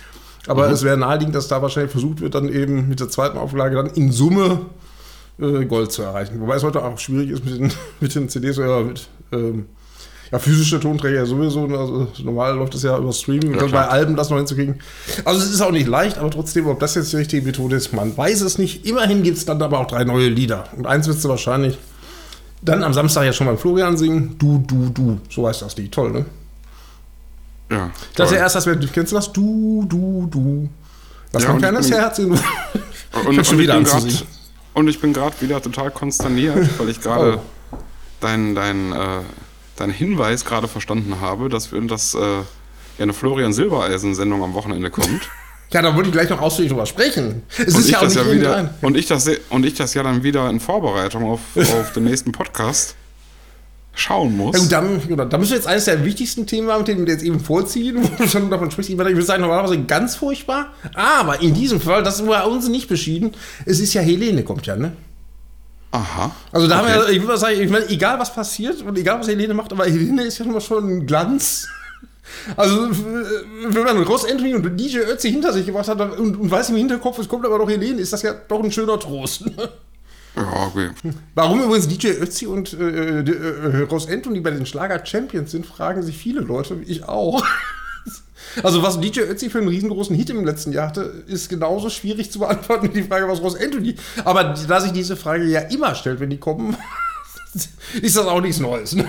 [0.48, 0.74] Aber Mhm.
[0.74, 3.88] es wäre naheliegend, dass da wahrscheinlich versucht wird, dann eben mit der zweiten Auflage dann
[3.88, 4.62] in Summe
[5.39, 6.39] äh, Gold zu erreichen.
[6.41, 9.65] Wobei es heute auch schwierig ist mit den, mit den CDs oder mit ähm,
[10.34, 11.67] ja, physische Tonträger ja sowieso.
[11.67, 14.80] Also normal läuft das ja über Streaming und Ja, bei Alben das noch hinzukriegen.
[15.26, 17.93] Also es ist auch nicht leicht, aber trotzdem, ob das jetzt die richtige Methode ist,
[17.93, 18.84] man weiß es nicht.
[18.88, 20.63] Immerhin gibt es dann aber auch drei neue Lieder.
[20.76, 21.78] Und eins wirst du wahrscheinlich
[22.63, 24.36] dann am Samstag ja schon beim Florian singen.
[24.39, 25.19] Du, du, du.
[25.30, 25.91] So heißt das Lied.
[25.91, 26.26] Toll, ne?
[27.69, 29.32] ja, Das ist ja erst das, kennst du das?
[29.32, 30.69] Du, du, du.
[31.32, 32.39] Das Ja, und ich keines Herz in und,
[33.28, 34.26] und, schon ich wieder grad,
[34.74, 37.78] und ich bin gerade wieder total konsterniert, weil ich gerade Oh.
[38.19, 39.19] deinen dein, äh,
[39.75, 42.43] dein Hinweis gerade verstanden habe, dass wir das äh, ja
[42.99, 45.29] eine Florian Silbereisen-Sendung am Wochenende kommt.
[45.71, 47.41] Ja, da wollte ich gleich noch ausführlich drüber sprechen.
[47.49, 48.75] Es Und ist ich, ja auch das nicht ja wieder, irgendein.
[48.81, 52.31] und, ich das, und ich das ja dann wieder in Vorbereitung auf, auf den nächsten
[52.31, 52.93] Podcast
[53.95, 54.55] schauen muss.
[54.55, 57.05] Ja, gut, dann, genau, da müssen wir jetzt eines der wichtigsten Themen haben, mit dem
[57.05, 58.91] wir jetzt eben vorziehen, wo du schon davon sprichst.
[58.91, 60.73] Ich würde sagen, normalerweise ganz furchtbar.
[60.93, 63.31] Aber in diesem Fall, das bei uns nicht beschieden.
[63.65, 64.93] Es ist ja Helene, kommt ja, ne?
[65.93, 66.32] Aha.
[66.51, 66.95] Also da haben Okay.
[66.95, 69.71] wir, ich würde mal sagen, ich meine, egal was passiert und egal was Helene macht,
[69.71, 71.67] aber Helene ist ja schon mal schon ein Glanz.
[72.58, 76.69] Also, wenn man Ross Anthony und DJ Ötzi hinter sich gebracht hat und, und weiß
[76.71, 79.43] im Hinterkopf, es kommt aber doch Helene, ist das ja doch ein schöner Trost.
[80.36, 80.89] Ja, okay.
[81.36, 85.63] Warum übrigens DJ Ötzi und äh, äh, äh, Ross Anthony bei den Schlager Champions sind,
[85.67, 87.45] fragen sich viele Leute, ich auch.
[88.62, 92.32] Also was DJ Ötzi für einen riesengroßen Hit im letzten Jahr hatte, ist genauso schwierig
[92.32, 93.95] zu beantworten wie die Frage, was Ross Anthony.
[94.25, 96.75] Aber da sich diese Frage ja immer stellt, wenn die kommen,
[98.01, 98.95] ist das auch nichts Neues.
[98.95, 99.08] Ne?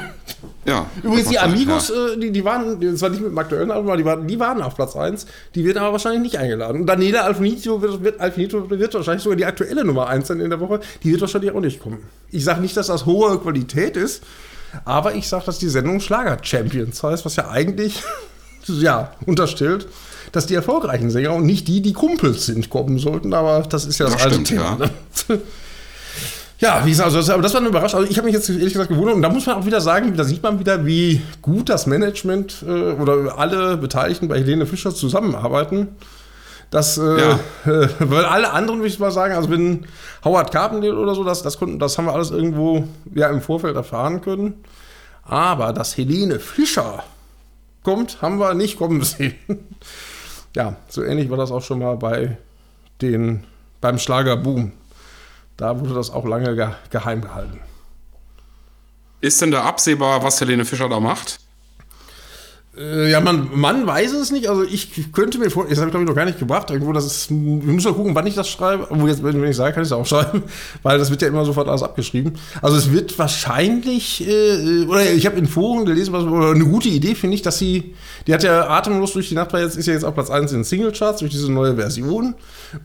[0.66, 0.86] Ja.
[1.02, 2.14] Übrigens, die Amigos, Ja.
[2.14, 4.38] äh, die, die waren, das war nicht mit dem aktuellen Album, aber die waren, die
[4.40, 5.26] waren auf Platz 1.
[5.54, 6.80] Die werden aber wahrscheinlich nicht eingeladen.
[6.82, 10.50] Und Daniela Alfinito wird, wird, Alfinito wird wahrscheinlich sogar die aktuelle Nummer 1 sein in
[10.50, 10.80] der Woche.
[11.02, 11.98] Die wird wahrscheinlich auch nicht kommen.
[12.30, 14.22] Ich sage nicht, dass das hohe Qualität ist,
[14.84, 18.02] aber ich sage, dass die Sendung Schlager Champions heißt, was ja eigentlich
[18.66, 19.86] ja, unterstellt,
[20.32, 23.32] dass die erfolgreichen Sänger und nicht die, die Kumpels sind, kommen sollten.
[23.34, 24.78] Aber das ist ja das, Das alte stimmt, Thema.
[25.28, 25.36] ja.
[26.60, 27.98] Ja, wie gesagt, also das, aber das war eine Überraschung.
[28.00, 30.16] Also ich habe mich jetzt ehrlich gesagt gewundert und da muss man auch wieder sagen,
[30.16, 34.94] da sieht man wieder, wie gut das Management äh, oder alle Beteiligten bei Helene Fischer
[34.94, 35.88] zusammenarbeiten.
[36.70, 37.38] Das, äh, Ja.
[37.66, 39.84] äh, weil alle anderen, würde ich mal sagen, also wenn
[40.24, 43.74] Howard Carpendale oder so, das, das, konnten, das haben wir alles irgendwo ja, im Vorfeld
[43.76, 44.54] erfahren können.
[45.24, 47.02] Aber dass Helene Fischer
[47.84, 49.36] kommt, haben wir nicht kommen sehen.
[50.56, 52.36] ja, so ähnlich war das auch schon mal bei
[53.00, 53.44] den,
[53.80, 54.72] beim Schlagerboom.
[55.56, 57.60] Da wurde das auch lange ge geheim gehalten.
[59.20, 61.38] Ist denn da absehbar, was Helene Fischer da macht?
[62.76, 64.48] Äh, ja, man, man weiß es nicht.
[64.48, 66.70] Also ich könnte mir vor, das habe ich glaube ich noch gar nicht gebracht.
[66.70, 68.90] Irgendwo, das ist, wir müssen mal gucken, wann ich das schreibe.
[68.90, 70.42] Aber jetzt, wenn ich sage, kann ich es auch schreiben,
[70.82, 72.34] weil das wird ja immer sofort alles abgeschrieben.
[72.62, 76.88] Also es wird wahrscheinlich, äh, oder ich habe in Foren gelesen, was, oder eine gute
[76.88, 77.94] Idee finde ich, dass sie,
[78.26, 80.50] die hat ja atemlos durch die Nacht, war jetzt, ist ja jetzt auf Platz 1
[80.50, 82.34] in den Singlecharts durch diese neue Version.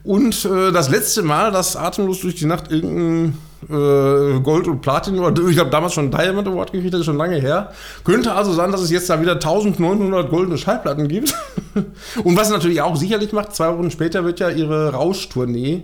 [0.04, 3.36] Und äh, das letzte Mal, dass atemlos durch die Nacht irgendein
[3.68, 7.36] Gold und Platin oder ich glaube damals schon Diamond Award gekriegt, das ist schon lange
[7.36, 7.72] her.
[8.04, 11.34] Könnte also sein, dass es jetzt da wieder 1900 goldene Schallplatten gibt.
[12.24, 15.82] und was natürlich auch sicherlich macht, zwei Wochen später wird ja ihre Rauschtournee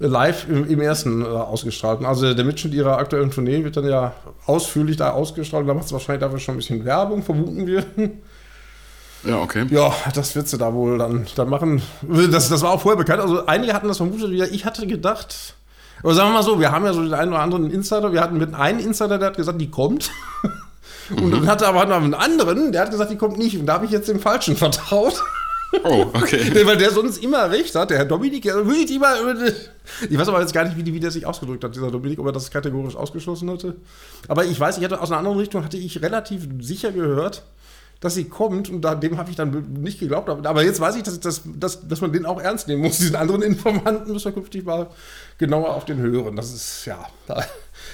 [0.00, 2.02] äh, live im, im ersten äh, ausgestrahlt.
[2.04, 4.14] Also der Mitschnitt ihrer aktuellen Tournee wird dann ja
[4.46, 5.68] ausführlich da ausgestrahlt.
[5.68, 7.84] Da macht es wahrscheinlich dafür schon ein bisschen Werbung, vermuten wir.
[9.24, 9.66] Ja, okay.
[9.70, 11.82] Ja, das wird sie da wohl dann, dann machen.
[12.30, 13.20] Das, das war auch vorher bekannt.
[13.20, 14.30] Also einige hatten das vermutet.
[14.30, 14.50] wieder.
[14.50, 15.54] Ich hatte gedacht,
[16.02, 18.12] aber sagen wir mal so, wir haben ja so den einen oder anderen Insider.
[18.12, 20.10] Wir hatten mit einem Insider, der hat gesagt, die kommt.
[21.10, 23.58] Und dann hatte aber noch einen anderen, der hat gesagt, die kommt nicht.
[23.58, 25.22] Und da habe ich jetzt dem Falschen vertraut.
[25.84, 26.50] Oh, okay.
[26.66, 27.90] Weil der sonst immer recht hat.
[27.90, 29.14] Der Herr Dominik, der wirklich immer.
[30.08, 32.18] Ich weiß aber jetzt gar nicht, wie, die, wie der sich ausgedrückt hat, dieser Dominik,
[32.18, 33.76] ob er das kategorisch ausgeschlossen hatte.
[34.28, 37.42] Aber ich weiß, ich hatte aus einer anderen Richtung hatte ich relativ sicher gehört,
[38.02, 40.28] dass sie kommt und da, dem habe ich dann nicht geglaubt.
[40.28, 42.98] Aber jetzt weiß ich, dass, dass, dass, dass man den auch ernst nehmen muss.
[42.98, 44.88] Diesen anderen Informanten müssen wir künftig mal
[45.38, 46.34] genauer auf den hören.
[46.34, 46.98] Das ist, ja.
[47.28, 47.44] Da,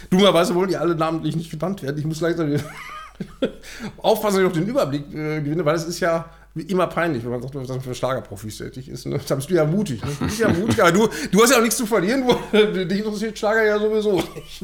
[0.09, 1.99] dummerweise wollen die alle namentlich nicht genannt werden.
[1.99, 2.51] Ich muss langsam
[3.99, 7.33] aufpassen, dass ich noch den Überblick äh, gewinne, weil es ist ja immer peinlich, wenn
[7.33, 9.05] man sagt, dass man für Schlagerprofis tätig ist.
[9.05, 9.21] Ne?
[9.29, 10.03] Da bist du ja mutig.
[10.03, 10.11] Ne?
[10.19, 12.25] Du bist ja mutig, aber du, du hast ja auch nichts zu verlieren.
[12.53, 14.63] Du, dich interessiert Schlager ja sowieso nicht.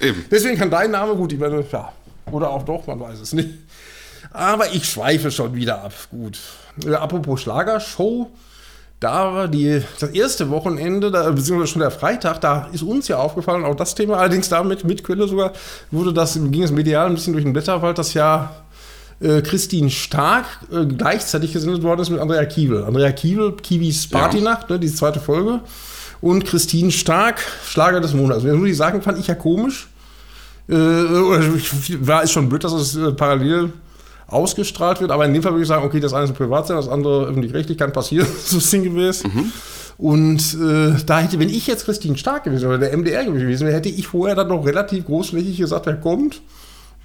[0.00, 0.24] Eben.
[0.28, 1.92] Deswegen kann dein Name gut, ich meine, ja,
[2.32, 3.50] oder auch doch, man weiß es nicht.
[4.32, 5.92] Aber ich schweife schon wieder ab.
[6.10, 6.38] Gut.
[6.84, 8.30] Äh, apropos Schlagershow,
[9.00, 13.18] da war die, das erste Wochenende, da, beziehungsweise schon der Freitag, da ist uns ja
[13.18, 15.52] aufgefallen, auch das Thema, allerdings damit mit Quelle sogar,
[15.90, 18.50] wurde das, ging es medial ein bisschen durch den Blätterwald, dass ja
[19.20, 22.84] äh, Christine Stark äh, gleichzeitig gesendet worden ist mit Andrea Kiewel.
[22.84, 25.60] Andrea Kiewel, Kiwis Partynacht, ne, die zweite Folge.
[26.20, 28.44] Und Christine Stark, Schlager des Monats.
[28.44, 29.88] Wenn du die sagen, fand ich ja komisch.
[30.68, 33.72] Äh, war ist schon blöd, dass es äh, parallel
[34.28, 36.80] ausgestrahlt wird, aber in dem Fall würde ich sagen, okay, das eine ist ein Privatsender,
[36.80, 39.24] das andere öffentlich-rechtlich, kann passieren, so sinngemäß.
[39.96, 43.66] Und äh, da hätte, wenn ich jetzt Christine Stark gewesen wäre, oder der MDR gewesen
[43.66, 46.40] wäre, hätte ich vorher dann noch relativ großflächig gesagt, wer kommt.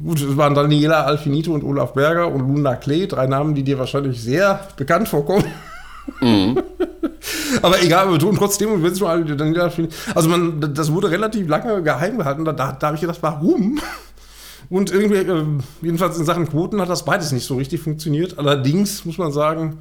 [0.04, 3.80] Gut, es waren Daniela Alfinito und Olaf Berger und Luna Klee, drei Namen, die dir
[3.80, 5.46] wahrscheinlich sehr bekannt vorkommen.
[7.62, 9.96] Aber egal, wir tun trotzdem, und wenn es nur Daniela Alfinito.
[10.14, 12.44] Also man, das wurde relativ lange geheim gehalten.
[12.44, 13.80] Da, da, da habe ich gedacht, warum?
[14.70, 15.46] Und irgendwie, äh,
[15.82, 18.38] jedenfalls in Sachen Quoten hat das beides nicht so richtig funktioniert.
[18.38, 19.80] Allerdings muss man sagen,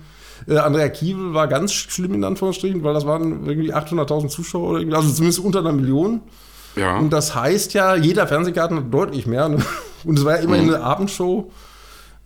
[0.49, 4.79] äh, Andrea Kiewel war ganz schlimm in Anführungsstrichen, weil das waren irgendwie 800.000 Zuschauer, oder
[4.81, 6.21] irgendwie, also zumindest unter einer Million.
[6.77, 6.99] Ja.
[6.99, 9.49] Und das heißt ja, jeder Fernsehgarten hat deutlich mehr.
[9.49, 9.59] Ne?
[10.05, 11.51] Und es war ja immerhin eine Abendshow.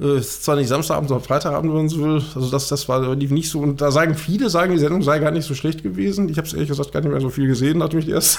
[0.00, 2.22] Äh, ist zwar nicht Samstagabend, sondern Freitagabend, wenn man so will.
[2.34, 3.60] Also das, das war lief nicht so.
[3.60, 6.28] Und da sagen viele, sagen, die Sendung sei gar nicht so schlecht gewesen.
[6.28, 8.38] Ich habe es ehrlich gesagt gar nicht mehr so viel gesehen, nachdem ich die erste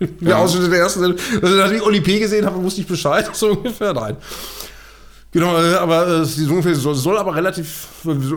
[0.20, 1.20] der Ausschnitt der ersten Sendung.
[1.42, 2.18] Also, nachdem ich Oli P.
[2.18, 3.92] gesehen habe, wusste ich Bescheid, so ungefähr.
[3.92, 4.16] Nein.
[5.32, 7.86] Genau, äh, aber äh, die ungefähr soll, soll aber relativ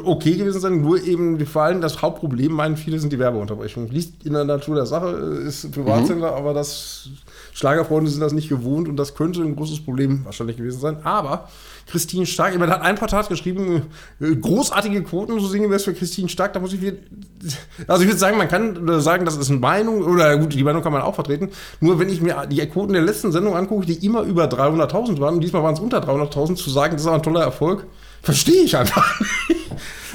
[0.03, 0.81] okay gewesen sein.
[0.81, 3.89] Nur eben vor allem das Hauptproblem, meinen viele, sind die Werbeunterbrechungen.
[3.89, 7.09] Liegt in der Natur der Sache, äh, ist Privatsender, aber das
[7.53, 10.97] Schlagerfreunde sind das nicht gewohnt und das könnte ein großes Problem wahrscheinlich gewesen sein.
[11.03, 11.49] Aber
[11.87, 13.83] Christine Stark, man hat ein Portal geschrieben,
[14.19, 16.53] äh, großartige Quoten, so singen wir es für Christine Stark.
[16.53, 16.97] Da muss ich wieder,
[17.87, 20.63] also ich würde sagen, man kann äh, sagen, das ist eine Meinung, oder gut, die
[20.63, 21.49] Meinung kann man auch vertreten.
[21.79, 25.35] Nur wenn ich mir die Quoten der letzten Sendung angucke, die immer über 300.000 waren,
[25.35, 27.85] und diesmal waren es unter 300.000, zu sagen, das ist ein toller Erfolg,
[28.21, 29.61] verstehe ich einfach nicht.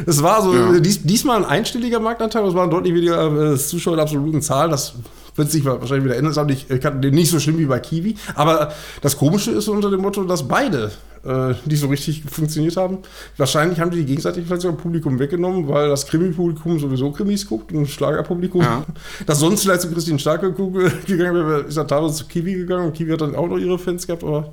[0.06, 0.74] Es war so, Ja.
[0.74, 4.70] äh, dies, diesmal ein einstelliger Marktanteil, es waren deutlich weniger äh, Zuschauer in absoluten Zahlen,
[4.70, 4.94] das
[5.38, 9.16] wird sich wahrscheinlich wieder ändern, äh, kann- nicht so schlimm wie bei Kiwi, aber das
[9.16, 10.90] Komische ist unter dem Motto, dass beide
[11.24, 12.98] äh, nicht so richtig funktioniert haben.
[13.36, 17.82] Wahrscheinlich haben die gegenseitig vielleicht sogar Publikum weggenommen, weil das Krimi-Publikum sowieso Krimis guckt und
[17.82, 18.84] das Schlagerpublikum, Ja.
[19.26, 22.86] das sonst vielleicht zu Christine Stark geguckt- gegangen wäre, ist ja teilweise zu Kiwi gegangen
[22.86, 24.52] und Kiwi hat dann auch noch ihre Fans gehabt, aber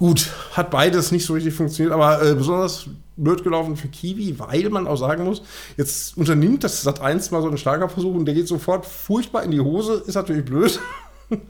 [0.00, 2.86] Gut, hat beides nicht so richtig funktioniert, aber äh, besonders
[3.18, 5.42] blöd gelaufen für Kiwi, weil man auch sagen muss,
[5.76, 9.50] jetzt unternimmt das Sat 1 mal so einen Schlagerversuch und der geht sofort furchtbar in
[9.50, 10.80] die Hose, ist natürlich blöd.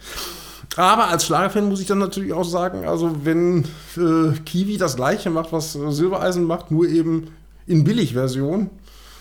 [0.77, 5.31] Aber als Schlagerfan muss ich dann natürlich auch sagen, also wenn äh, Kiwi das gleiche
[5.31, 7.29] macht, was äh, Silbereisen macht, nur eben
[7.69, 8.69] in Billigversion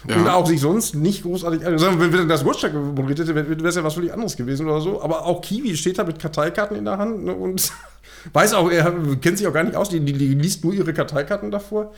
[0.08, 0.16] ja.
[0.16, 1.64] und auch sich sonst nicht großartig.
[1.64, 4.82] Also wenn, wenn das Gottschalk moderiert hätte, wäre es ja was völlig anderes gewesen oder
[4.82, 5.04] so.
[5.04, 7.72] Aber auch Kiwi steht da mit Karteikarten in der Hand ne, und
[8.34, 10.94] weiß auch, er kennt sich auch gar nicht aus, die, die, die liest nur ihre
[10.94, 11.94] Karteikarten davor.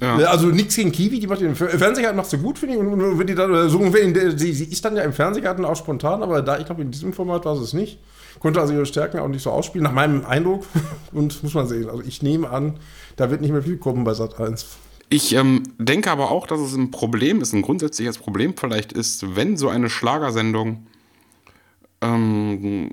[0.00, 0.16] Ja.
[0.26, 2.80] Also nichts gegen Kiwi, die macht den Fernsehgarten macht sie gut, finde ich.
[2.80, 6.22] Und wenn die dann so ungefähr, sie, sie ist dann ja im Fernsehgarten auch spontan,
[6.22, 7.98] aber da, ich glaube, in diesem Format war sie es nicht.
[8.38, 10.66] Konnte also ihre Stärken auch nicht so ausspielen, nach meinem Eindruck.
[11.12, 11.88] Und muss man sehen.
[11.88, 12.78] Also ich nehme an,
[13.16, 14.66] da wird nicht mehr viel kommen bei Sat 1.
[15.08, 19.36] Ich ähm, denke aber auch, dass es ein Problem ist, ein grundsätzliches Problem vielleicht ist,
[19.36, 20.86] wenn so eine Schlagersendung
[22.02, 22.90] ähm,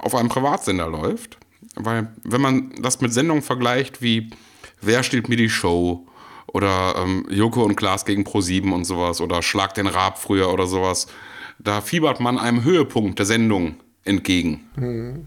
[0.00, 1.38] auf einem Privatsender läuft.
[1.78, 4.30] Weil, wenn man das mit Sendungen vergleicht wie
[4.80, 6.06] Wer steht mir die Show
[6.46, 10.66] oder ähm, Joko und Klaas gegen Pro7 und sowas oder Schlag den Raab früher oder
[10.66, 11.08] sowas.
[11.58, 14.68] Da fiebert man einem Höhepunkt der Sendung entgegen.
[14.76, 15.26] Mhm.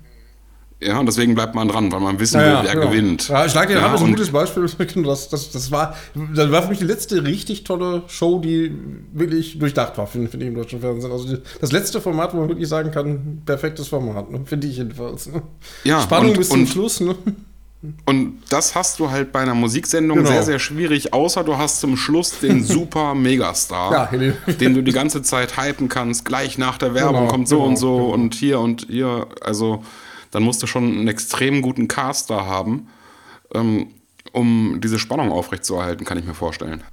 [0.84, 2.89] Ja, und deswegen bleibt man dran, weil man wissen ja, will, wer genau.
[2.89, 3.30] gewinnt.
[3.30, 4.65] Ja, Schlag den ja, Raab ist ein gutes Beispiel.
[5.04, 5.96] Das, das, das, war,
[6.34, 8.76] das war für mich die letzte richtig tolle Show, die
[9.13, 11.12] wirklich durchdacht war, finde find ich im deutschen Fernsehen.
[11.12, 14.41] Also die, das letzte Format, wo man wirklich sagen kann, perfektes Format, ne?
[14.46, 15.28] finde ich jedenfalls.
[15.28, 15.44] Ne?
[15.84, 17.00] Ja, Spannung und, bis zum Schluss.
[17.00, 17.15] Ne?
[18.06, 20.30] Und das hast du halt bei einer Musiksendung genau.
[20.30, 24.91] sehr, sehr schwierig, außer du hast zum Schluss den super Megastar, ja, den du die
[24.91, 26.26] ganze Zeit hypen kannst.
[26.26, 28.10] Gleich nach der Werbung genau, kommt so genau, und so genau.
[28.13, 29.28] und hier und hier.
[29.41, 29.84] Also,
[30.32, 32.88] dann musst du schon einen extrem guten Cast da haben,
[33.54, 33.88] ähm,
[34.32, 36.84] um diese Spannung aufrechtzuerhalten, kann ich mir vorstellen.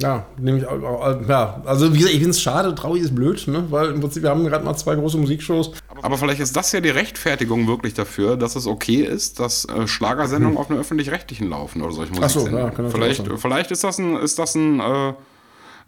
[0.00, 3.66] Ja, nämlich ja, also wie gesagt, ich finde es schade, traurig ist blöd, ne?
[3.68, 5.72] weil im Prinzip wir haben gerade mal zwei große Musikshows.
[6.00, 9.86] Aber vielleicht ist das ja die Rechtfertigung wirklich dafür, dass es okay ist, dass äh,
[9.86, 10.60] Schlagersendungen hm.
[10.60, 12.58] auf einer öffentlich-rechtlichen laufen oder solche Musiksendungen.
[12.58, 15.12] Ach so, ja, kann vielleicht, vielleicht ist das ein, ist das ein äh,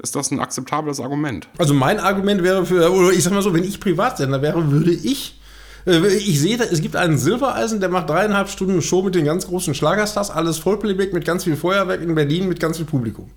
[0.02, 1.48] ist das ein akzeptables Argument.
[1.58, 4.92] Also mein Argument wäre für, oder ich sag mal so, wenn ich Privatsender wäre, würde
[4.92, 5.40] ich
[5.84, 9.74] ich sehe, es gibt einen Silbereisen, der macht dreieinhalb Stunden Show mit den ganz großen
[9.74, 13.30] Schlagerstars, alles Vollplayback mit ganz viel Feuerwerk in Berlin mit ganz viel Publikum.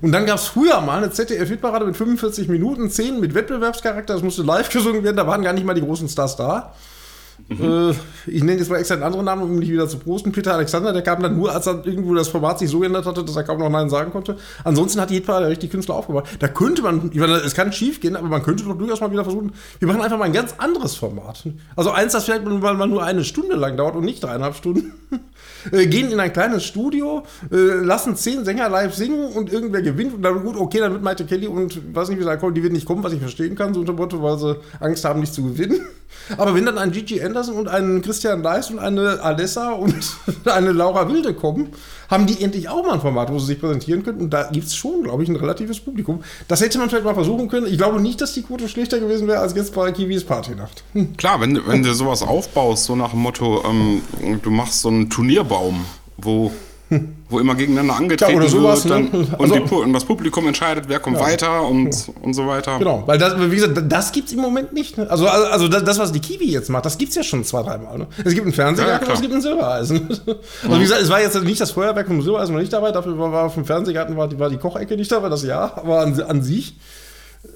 [0.00, 4.22] Und dann gab es früher mal eine ZDF-Hitparade mit 45 Minuten, 10 mit Wettbewerbscharakter, das
[4.22, 6.74] musste live gesungen werden, da waren gar nicht mal die großen Stars da.
[7.50, 7.90] Äh,
[8.26, 10.32] ich nenne jetzt mal extra einen anderen Namen, um mich wieder zu prosten.
[10.32, 13.24] Peter Alexander, der kam dann nur, als dann irgendwo das Format sich so geändert hatte,
[13.24, 14.36] dass er kaum noch Nein sagen konnte.
[14.64, 16.28] Ansonsten hat die Hitparade richtig Künstler aufgebaut.
[16.38, 19.10] Da könnte man, ich meine, es kann schief gehen, aber man könnte doch durchaus mal
[19.10, 21.44] wieder versuchen, wir machen einfach mal ein ganz anderes Format.
[21.76, 24.92] Also eins, das vielleicht mal nur eine Stunde lang dauert und nicht dreieinhalb Stunden.
[25.70, 30.14] Äh, gehen in ein kleines Studio, äh, lassen zehn Sänger live singen und irgendwer gewinnt
[30.14, 32.64] und dann gut, okay, dann wird Maite Kelly und weiß nicht, wie sie kommen, die
[32.64, 35.34] wird nicht kommen, was ich verstehen kann, so unter Motto, weil sie Angst haben, nicht
[35.34, 35.80] zu gewinnen.
[36.36, 39.94] Aber wenn dann ein Gigi Anderson und ein Christian Leis und eine Alessa und
[40.44, 41.72] eine Laura Wilde kommen,
[42.08, 44.20] haben die endlich auch mal ein Format, wo sie sich präsentieren können.
[44.20, 46.22] Und da gibt es schon, glaube ich, ein relatives Publikum.
[46.46, 47.66] Das hätte man vielleicht mal versuchen können.
[47.66, 50.84] Ich glaube nicht, dass die Quote schlechter gewesen wäre als jetzt bei Kiwis Partynacht.
[50.92, 51.16] Hm.
[51.16, 54.02] Klar, wenn, wenn du sowas aufbaust, so nach dem Motto, ähm,
[54.42, 55.84] du machst so einen Turnierbaum,
[56.18, 56.52] wo
[57.32, 58.94] wo immer gegeneinander angetreten ja, sowas, wird.
[58.94, 59.26] Dann, ne?
[59.38, 61.24] also, und, und, das Publikum entscheidet, wer kommt ja.
[61.24, 62.12] weiter und, ja.
[62.20, 62.78] und so weiter.
[62.78, 64.98] Genau, weil das, wie gesagt, das gibt es im Moment nicht.
[64.98, 65.10] Ne?
[65.10, 67.98] Also, also das, was die Kiwi jetzt macht, das gibt es ja schon zwei, dreimal.
[67.98, 68.06] Ne?
[68.24, 70.08] Es gibt ein Fernsehgarten und es gibt ein Silbereisen.
[70.08, 73.18] Also wie gesagt, es war jetzt nicht das Feuerwerk vom Silbereisen noch nicht dabei, dafür
[73.18, 76.20] war, war vom Fernsehgarten war die, war die Kochecke nicht dabei, das ja, aber an,
[76.20, 76.76] an sich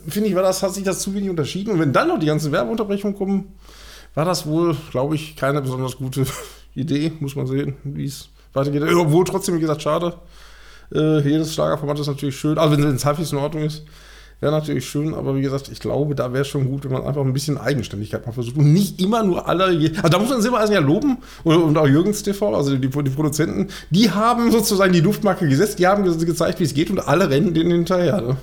[0.09, 1.73] finde ich, war das, hat sich das zu wenig unterschieden.
[1.73, 3.55] Und wenn dann noch die ganzen Werbeunterbrechungen kommen,
[4.15, 6.27] war das wohl, glaube ich, keine besonders gute
[6.75, 8.83] Idee, muss man sehen, wie es weitergeht.
[8.83, 10.15] Obwohl trotzdem, wie gesagt, schade.
[10.95, 12.59] Äh, jedes Schlagerformat ist natürlich schön.
[12.59, 13.85] Also wenn es halbwegs in Ordnung ist,
[14.41, 15.15] wäre natürlich schön.
[15.15, 17.59] Aber wie gesagt, ich glaube, da wäre es schon gut, wenn man einfach ein bisschen
[17.59, 18.57] Eigenständigkeit mal versucht.
[18.57, 19.65] Und nicht immer nur alle.
[19.65, 21.19] Also da muss man Silbereisen ja loben.
[21.45, 25.79] Und, und auch Jürgens TV, also die, die, Produzenten, die haben sozusagen die Duftmarke gesetzt.
[25.79, 26.91] Die haben gezeigt, wie es geht.
[26.91, 28.21] Und alle rennen denen hinterher.
[28.21, 28.37] Ne?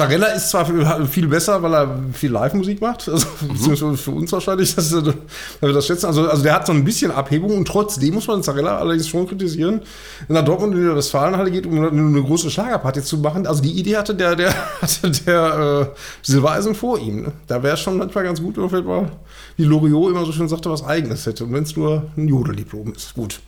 [0.00, 0.64] Zarella ist zwar
[1.06, 3.96] viel besser, weil er viel Live-Musik macht, also mhm.
[3.98, 6.06] für uns wahrscheinlich, dass wir das schätzen.
[6.06, 9.28] Also, also der hat so ein bisschen Abhebung und trotzdem muss man Zarella allerdings schon
[9.28, 9.82] kritisieren.
[10.26, 13.72] Wenn er Dortmund in die Westfalenhalle geht, um eine große Schlagerparty zu machen, also die
[13.72, 17.24] Idee hatte der, der, hatte der äh, Silbereisen vor ihm.
[17.24, 17.32] Ne?
[17.46, 19.12] Da wäre es schon manchmal ganz gut, wenn man vielleicht mal,
[19.58, 21.44] wie Loriot immer so schön sagte, was Eigenes hätte.
[21.44, 23.12] Und wenn es nur ein Jodeldiplom ist.
[23.12, 23.40] Gut.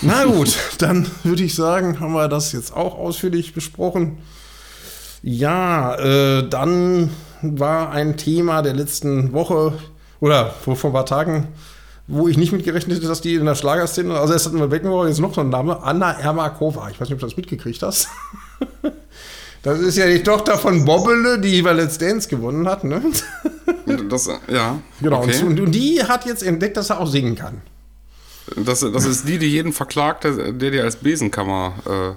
[0.00, 4.16] Na gut, dann würde ich sagen, haben wir das jetzt auch ausführlich besprochen.
[5.22, 7.10] Ja, äh, dann
[7.42, 9.72] war ein Thema der letzten Woche
[10.20, 11.48] oder vor, vor ein paar Tagen,
[12.06, 15.08] wo ich nicht mitgerechnet hätte, dass die in der Schlagerszene, also erst hatten wir Beckenbauer,
[15.08, 16.90] jetzt noch so ein Name, Anna Ermakova.
[16.90, 18.08] Ich weiß nicht, ob du das mitgekriegt hast.
[19.62, 23.00] Das ist ja die Tochter von Bobbele, die bei Let's Dance gewonnen hat, ne?
[24.08, 24.80] Das, ja.
[25.00, 25.40] Genau, okay.
[25.44, 27.62] und, und, die hat jetzt entdeckt, dass er auch singen kann.
[28.56, 32.16] Das, das ist die, die jeden verklagt, der die als Besenkammerfrau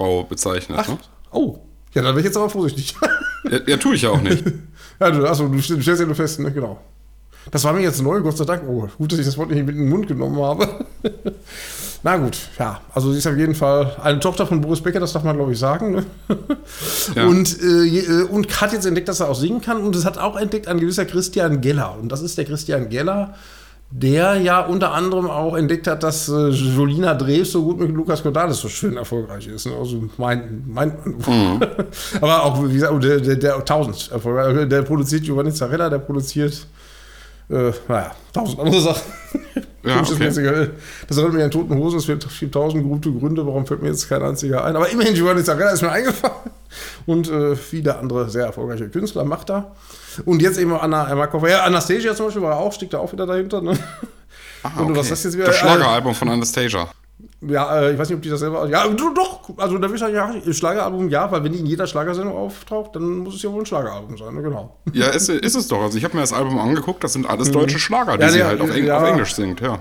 [0.00, 0.78] äh, bezeichnet.
[0.80, 0.98] Ach, ne?
[1.30, 1.60] Oh,
[1.94, 2.94] ja, dann wäre ich jetzt aber vorsichtig.
[3.50, 4.44] ja, ja, tue ich ja auch nicht.
[5.00, 6.52] ja, du, achso, du stellst ja nur fest, ne?
[6.52, 6.80] Genau.
[7.50, 8.62] Das war mir jetzt neu, Gott sei Dank.
[8.68, 10.84] Oh, gut, dass ich das Wort nicht mit in den Mund genommen habe.
[12.02, 12.80] Na gut, ja.
[12.94, 15.52] Also sie ist auf jeden Fall eine Tochter von Boris Becker, das darf man, glaube
[15.52, 15.92] ich, sagen.
[15.92, 16.06] Ne?
[17.14, 17.26] Ja.
[17.26, 19.82] Und, äh, und hat jetzt entdeckt, dass er auch singen kann.
[19.82, 21.96] Und es hat auch entdeckt ein gewisser Christian Geller.
[22.00, 23.34] Und das ist der Christian Geller,
[23.92, 28.22] der ja unter anderem auch entdeckt hat, dass äh, Jolina Dreves so gut mit Lukas
[28.22, 29.66] Cordalis so schön erfolgreich ist.
[29.66, 29.72] Ne?
[29.76, 31.60] Also mein, mein mhm.
[32.20, 34.68] Aber auch, wie gesagt, der, der, der 1000 Erfolg.
[34.70, 36.66] Der produziert Giovanni Zarella, der produziert
[37.50, 39.02] äh, naja, tausend andere Sachen.
[39.82, 40.70] Ja, okay.
[41.08, 44.10] Das erinnert mich an Toten Hosen, es gibt tausend gute Gründe, warum fällt mir jetzt
[44.10, 44.76] kein einziger ein.
[44.76, 46.34] Aber immerhin, Giovanni Zarella ist mir eingefallen.
[47.06, 49.70] Und äh, viele andere sehr erfolgreiche Künstler macht er.
[50.26, 51.48] Und jetzt eben Anna Ermakova.
[51.48, 53.62] Ja, Anastasia zum Beispiel war auch, steckt da auch wieder dahinter.
[53.62, 53.78] Ne?
[54.62, 55.46] Ah, Und was ist jetzt wieder?
[55.46, 56.86] Das Schlageralbum von Anastasia.
[57.42, 58.68] Ja, äh, ich weiß nicht, ob die das selber.
[58.68, 61.86] Ja, doch, also da würde ich sagen, ja, Schlageralbum ja, weil wenn die in jeder
[61.86, 64.42] Schlagersendung auftaucht, dann muss es ja wohl ein Schlageralbum sein, ne?
[64.42, 64.76] genau.
[64.92, 65.80] Ja, ist, ist es doch.
[65.80, 67.54] Also ich habe mir das Album angeguckt, das sind alles mhm.
[67.54, 68.98] deutsche Schlager, die ja, sie ja, halt auf, Eng ja.
[68.98, 69.80] auf, Englisch singt, ja.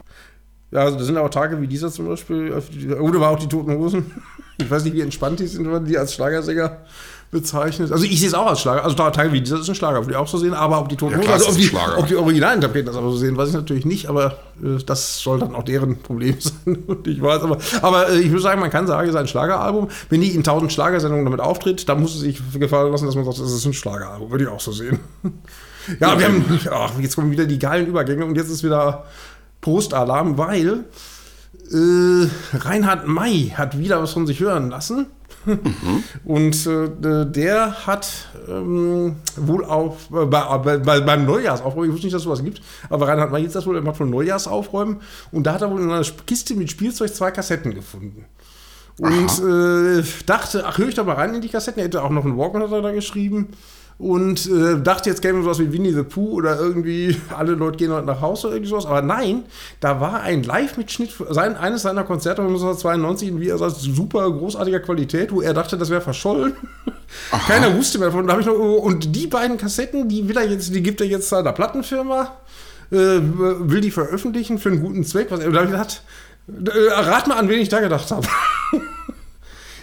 [0.71, 2.53] Ja, also das sind aber Tage wie dieser zum Beispiel,
[2.99, 4.11] oder war auch die Toten Hosen.
[4.61, 6.79] Ich weiß nicht, wie entspannt die sind, wenn die als Schlagersänger
[7.31, 7.91] bezeichnet.
[7.91, 8.83] Also ich sehe es auch als Schlager.
[8.83, 10.53] Also Tage wie dieser ist ein Schlager, würde ich auch so sehen.
[10.53, 13.37] Aber ob die Toten ja, also ob die, ob die Originalinterpreten das aber so sehen,
[13.37, 14.09] weiß ich natürlich nicht.
[14.09, 16.83] Aber äh, das soll dann auch deren Problem sein.
[16.87, 19.27] Und ich weiß, aber, aber äh, ich würde sagen, man kann sagen, es ist ein
[19.27, 19.89] Schlageralbum.
[20.09, 23.25] Wenn die in tausend Schlagersendungen damit auftritt, dann muss es sich gefallen lassen, dass man
[23.25, 24.31] sagt, es ist ein Schlageralbum.
[24.31, 24.99] Würde ich auch so sehen.
[25.99, 29.05] ja, ja, wir haben, ach, jetzt kommen wieder die geilen Übergänge und jetzt ist wieder
[29.61, 30.85] Postalarm, weil
[31.71, 35.07] äh, Reinhard May hat wieder was von sich hören lassen.
[35.45, 36.03] Mhm.
[36.25, 42.13] Und äh, der hat ähm, wohl auch äh, bei, bei, beim Neujahrsaufräumen, ich wusste nicht,
[42.13, 44.97] dass es sowas gibt, aber Reinhard May jetzt das wohl, er macht von Neujahrsaufräumen
[45.31, 48.25] und da hat er wohl in einer Kiste mit Spielzeug zwei Kassetten gefunden.
[48.97, 51.79] Und äh, dachte, ach, höre ich da mal rein in die Kassetten.
[51.79, 53.47] Er hätte auch noch einen Walkman hat er da geschrieben
[53.99, 57.91] und äh, dachte, jetzt käme sowas wie Winnie the Pooh oder irgendwie alle Leute gehen
[57.91, 58.85] heute nach Hause oder irgendwie sowas.
[58.85, 59.43] Aber nein,
[59.81, 64.31] da war ein Live-Mitschnitt sein, eines seiner Konzerte von 1992 in, wie er sagt, super
[64.31, 66.53] großartiger Qualität, wo er dachte, das wäre verschollen.
[67.31, 67.45] Aha.
[67.45, 68.25] Keiner wusste mehr davon.
[68.25, 71.27] Da ich noch, und die beiden Kassetten, die will er jetzt, die gibt er jetzt
[71.27, 72.37] seiner Plattenfirma,
[72.91, 75.27] äh, will die veröffentlichen für einen guten Zweck.
[75.29, 76.03] Was, da habe ich gedacht,
[76.47, 78.25] äh, rat mal, an wen ich da gedacht habe.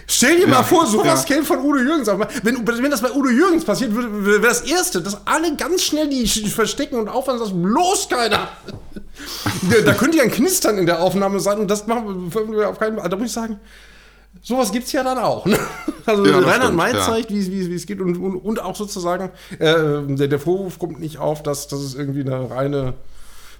[0.09, 1.35] Stell dir ja, mal vor, sowas ja.
[1.35, 2.19] käme von Udo Jürgens auf.
[2.41, 6.25] Wenn, wenn das bei Udo Jürgens passiert, wäre das Erste, dass alle ganz schnell die
[6.27, 8.47] verstecken und aufhören, dass bloß keiner.
[9.85, 12.97] da könnte ja ein Knistern in der Aufnahme sein und das machen wir auf keinen
[12.97, 13.09] Fall.
[13.09, 13.59] Da muss ich sagen,
[14.41, 15.45] sowas gibt es ja dann auch.
[15.45, 15.59] Ne?
[16.05, 17.01] Also ja, Reinhard May ja.
[17.01, 21.17] zeigt, wie es geht und, und, und, auch sozusagen, äh, der, der Vorwurf kommt nicht
[21.17, 22.93] auf, dass, dass es irgendwie eine reine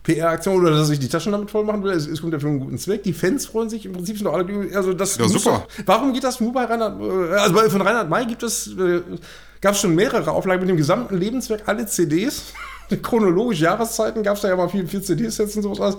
[0.04, 1.92] PR-Aktion oder dass ich die Taschen damit voll machen will.
[1.92, 3.04] Es, es kommt ja für einen guten Zweck.
[3.04, 4.46] Die Fans freuen sich im Prinzip sind alle.
[4.74, 5.66] Also das ja, super.
[5.78, 7.02] Doch, warum geht das nur bei Reinhard?
[7.02, 9.02] Äh, also von Reinhard May gibt es, äh,
[9.62, 12.54] gab es schon mehrere Auflagen mit dem gesamten Lebenswerk, alle CDs.
[13.02, 15.98] Chronologisch Jahreszeiten gab es da ja mal vier, vier CDs-Sets und sowas.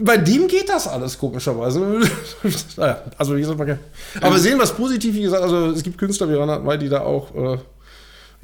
[0.00, 1.80] Bei dem geht das alles komischerweise.
[2.76, 3.78] naja, also wie gesagt,
[4.20, 6.88] aber sehen wir es positiv, wie gesagt, also es gibt Künstler wie Reinhard May, die
[6.88, 7.58] da auch äh,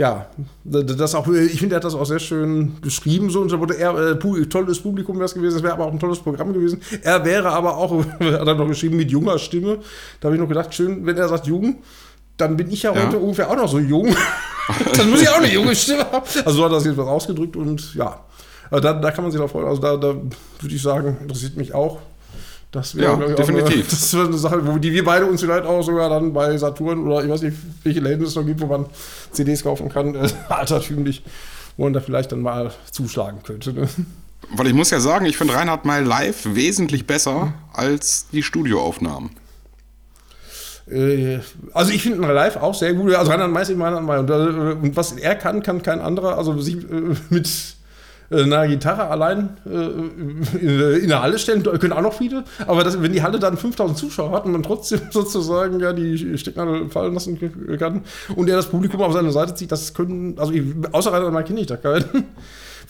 [0.00, 0.30] ja,
[0.64, 3.76] das auch, ich finde, er hat das auch sehr schön beschrieben, so und so wurde
[3.76, 6.80] er, äh, tolles Publikum wäre es gewesen, es wäre aber auch ein tolles Programm gewesen.
[7.02, 9.80] Er wäre aber auch, hat er noch geschrieben, mit junger Stimme.
[10.18, 11.82] Da habe ich noch gedacht, schön, wenn er sagt jung,
[12.38, 13.06] dann bin ich ja, ja.
[13.08, 14.06] heute ungefähr auch noch so jung.
[14.96, 16.24] dann muss ich auch eine junge Stimme haben.
[16.46, 18.20] Also so hat er das jedenfalls ausgedrückt und ja,
[18.70, 19.66] da, da kann man sich noch freuen.
[19.66, 21.98] Also da, da würde ich sagen, interessiert mich auch.
[22.70, 23.74] Das wäre, ja, definitiv.
[23.74, 26.56] Eine, das wäre eine Sache, wo die wir beide uns vielleicht auch sogar dann bei
[26.56, 28.87] Saturn oder ich weiß nicht, welche Läden es noch gibt, wo man
[29.33, 31.22] CDs kaufen kann, äh, altertümlich,
[31.76, 33.72] wo man da vielleicht dann mal zuschlagen könnte.
[33.72, 33.88] Ne?
[34.54, 39.30] Weil ich muss ja sagen, ich finde Reinhard mal live wesentlich besser als die Studioaufnahmen.
[40.88, 41.40] Äh,
[41.72, 43.14] also ich finde live auch sehr gut.
[43.14, 44.18] Also Reinhard May ist eben Reinhard May.
[44.18, 46.38] Und, äh, und was er kann, kann kein anderer.
[46.38, 47.76] Also sich äh, mit
[48.31, 53.12] eine Gitarre allein äh, in der Halle stellen, können auch noch viele, aber das, wenn
[53.12, 57.38] die Halle dann 5000 Zuschauer hat und man trotzdem sozusagen ja die Stecknadel fallen lassen
[57.79, 58.03] kann
[58.37, 60.62] und er das Publikum auf seine Seite zieht, das können, also ich,
[60.93, 62.05] außer Rainer kenne ich da keinen.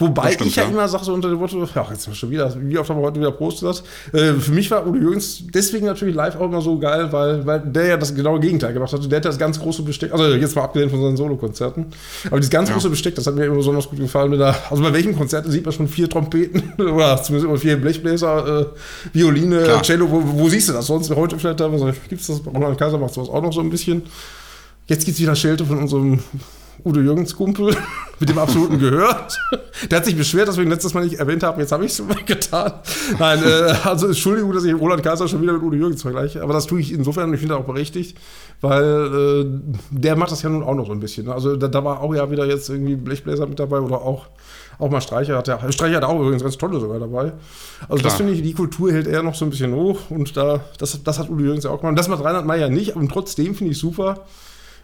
[0.00, 2.52] Wobei stimmt, ich ja, ja, immer sage, so unter dem Motto, ja, jetzt schon wieder,
[2.58, 3.82] wie oft haben wir heute wieder Prost gesagt.
[4.12, 7.60] Äh, für mich war Udo Jürgens deswegen natürlich live auch immer so geil, weil, weil
[7.60, 9.12] der ja das genaue Gegenteil gemacht hat.
[9.12, 11.86] Der hat das ganz große Besteck, also jetzt mal abgelehnt von seinen Solokonzerten,
[12.26, 12.74] aber dieses ganz ja.
[12.74, 14.38] große Besteck, das hat mir immer besonders gut gefallen.
[14.38, 18.60] Da, also bei welchem Konzert sieht man schon vier Trompeten oder zumindest immer vier Blechbläser,
[18.60, 18.66] äh,
[19.12, 19.82] Violine, Klar.
[19.82, 21.14] Cello, wo, wo, siehst du das sonst?
[21.14, 21.68] Heute vielleicht da,
[22.08, 24.02] gibt es das, Roland Kaiser macht sowas auch noch so ein bisschen.
[24.86, 26.20] Jetzt gibt es wieder Schelte von unserem
[26.84, 27.76] Udo Jürgens Kumpel,
[28.20, 29.38] mit dem absoluten gehört.
[29.90, 31.58] Der hat sich beschwert, dass wir ihn letztes Mal nicht erwähnt haben.
[31.60, 32.72] Jetzt habe ich es getan.
[33.18, 36.42] Nein, äh, also Entschuldigung, dass ich Roland Kaiser schon wieder mit Udo Jürgens vergleiche.
[36.42, 38.16] Aber das tue ich insofern und ich finde auch berechtigt,
[38.60, 39.46] weil äh,
[39.90, 41.26] der macht das ja nun auch noch so ein bisschen.
[41.26, 41.34] Ne?
[41.34, 44.26] Also da, da, war auch ja wieder jetzt irgendwie Blechbläser mit dabei oder auch,
[44.78, 45.72] auch mal Streicher hat der.
[45.72, 47.32] Streicher hat auch übrigens ganz tolle sogar dabei.
[47.82, 47.98] Also Klar.
[48.02, 51.02] das finde ich, die Kultur hält er noch so ein bisschen hoch und da, das,
[51.02, 51.98] das hat Udo Jürgens ja auch gemacht.
[51.98, 54.26] Das macht Reinhard Meyer nicht, und trotzdem finde ich super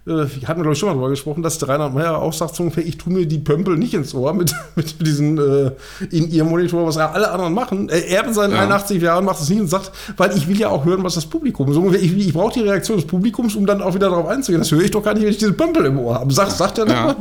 [0.06, 2.54] äh, hatten wir glaube ich schon mal drüber gesprochen, dass der Reinhard Meyer auch sagt,
[2.54, 5.72] so ungefähr, ich tue mir die Pömpel nicht ins Ohr mit, mit diesen äh,
[6.10, 7.88] in ihrem Monitor, was ja alle anderen machen.
[7.88, 8.60] Er in seinen ja.
[8.60, 11.26] 81 Jahren macht es nicht und sagt, weil ich will ja auch hören, was das
[11.26, 14.26] Publikum so ungefähr, ich, ich brauche die Reaktion des Publikums, um dann auch wieder darauf
[14.28, 14.60] einzugehen.
[14.60, 16.32] Das höre ich doch gar nicht, wenn ich diese Pömpel im Ohr habe.
[16.32, 17.16] Sagt, sagt er ja.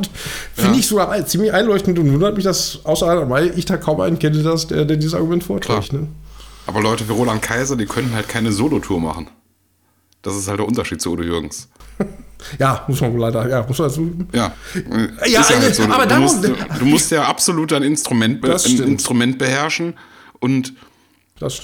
[0.54, 4.00] Finde ich sogar ziemlich einleuchtend und wundert mich, dass außer Reinhard Meyer ich da kaum
[4.00, 5.92] einen kenne, der, der dieses Argument vorträgt.
[5.92, 6.08] Ne?
[6.66, 9.28] Aber Leute wie Roland Kaiser, die können halt keine Solotour machen.
[10.26, 11.68] Das ist halt der Unterschied zu Udo Jürgens.
[12.58, 14.12] Ja, muss man wohl leider, ja, muss man dazu.
[14.32, 14.52] Ja,
[15.24, 15.84] ja, ja halt so.
[15.84, 19.94] aber du, musst, du, musst ja absolut ein Instrument, be ein Instrument beherrschen
[20.38, 20.74] und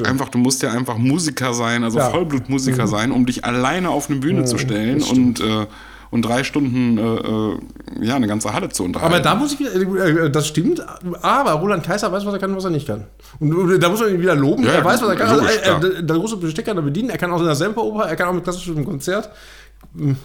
[0.03, 2.09] einfach, du musst ja einfach Musiker sein, also ja.
[2.09, 2.91] Vollblutmusiker mhm.
[2.91, 5.67] sein, um dich alleine auf eine Bühne mhm, zu stellen und äh,
[6.13, 9.15] und drei Stunden äh, äh, ja, eine ganze Halle zu unterhalten.
[9.15, 10.85] Aber da muss ich wieder, äh, das stimmt,
[11.23, 13.07] aber Roland Kaiser weiß, was er kann und was er nicht kann.
[13.41, 14.63] Und da muss man ihn wieder loben.
[14.63, 15.39] Ja, er weiß, was er kann.
[15.39, 18.29] Logisch, also, er, der große Bestecker bedienen, er kann auch in der Semperoper, er kann
[18.29, 19.31] auch mit klassischem Konzert.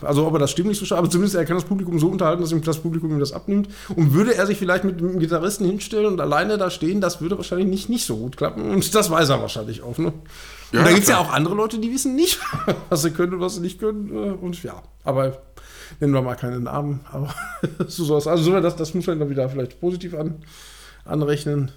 [0.01, 2.09] Also ob er das stimmt nicht so stark, aber zumindest er kann das Publikum so
[2.09, 3.69] unterhalten, dass ihm das Publikum ihm das abnimmt.
[3.95, 7.37] Und würde er sich vielleicht mit einem Gitarristen hinstellen und alleine da stehen, das würde
[7.37, 8.69] wahrscheinlich nicht, nicht so gut klappen.
[8.69, 9.97] Und das weiß er wahrscheinlich auch.
[9.97, 10.13] Ne?
[10.71, 12.39] Ja, und da gibt es ja auch andere Leute, die wissen nicht,
[12.89, 14.09] was sie können und was sie nicht können.
[14.09, 15.37] Äh, und ja, aber
[15.99, 17.01] nennen wir mal keine Namen.
[17.11, 17.33] Aber
[17.87, 18.27] so sowas.
[18.27, 20.43] Also das, das muss man dann wieder vielleicht positiv an,
[21.05, 21.71] anrechnen.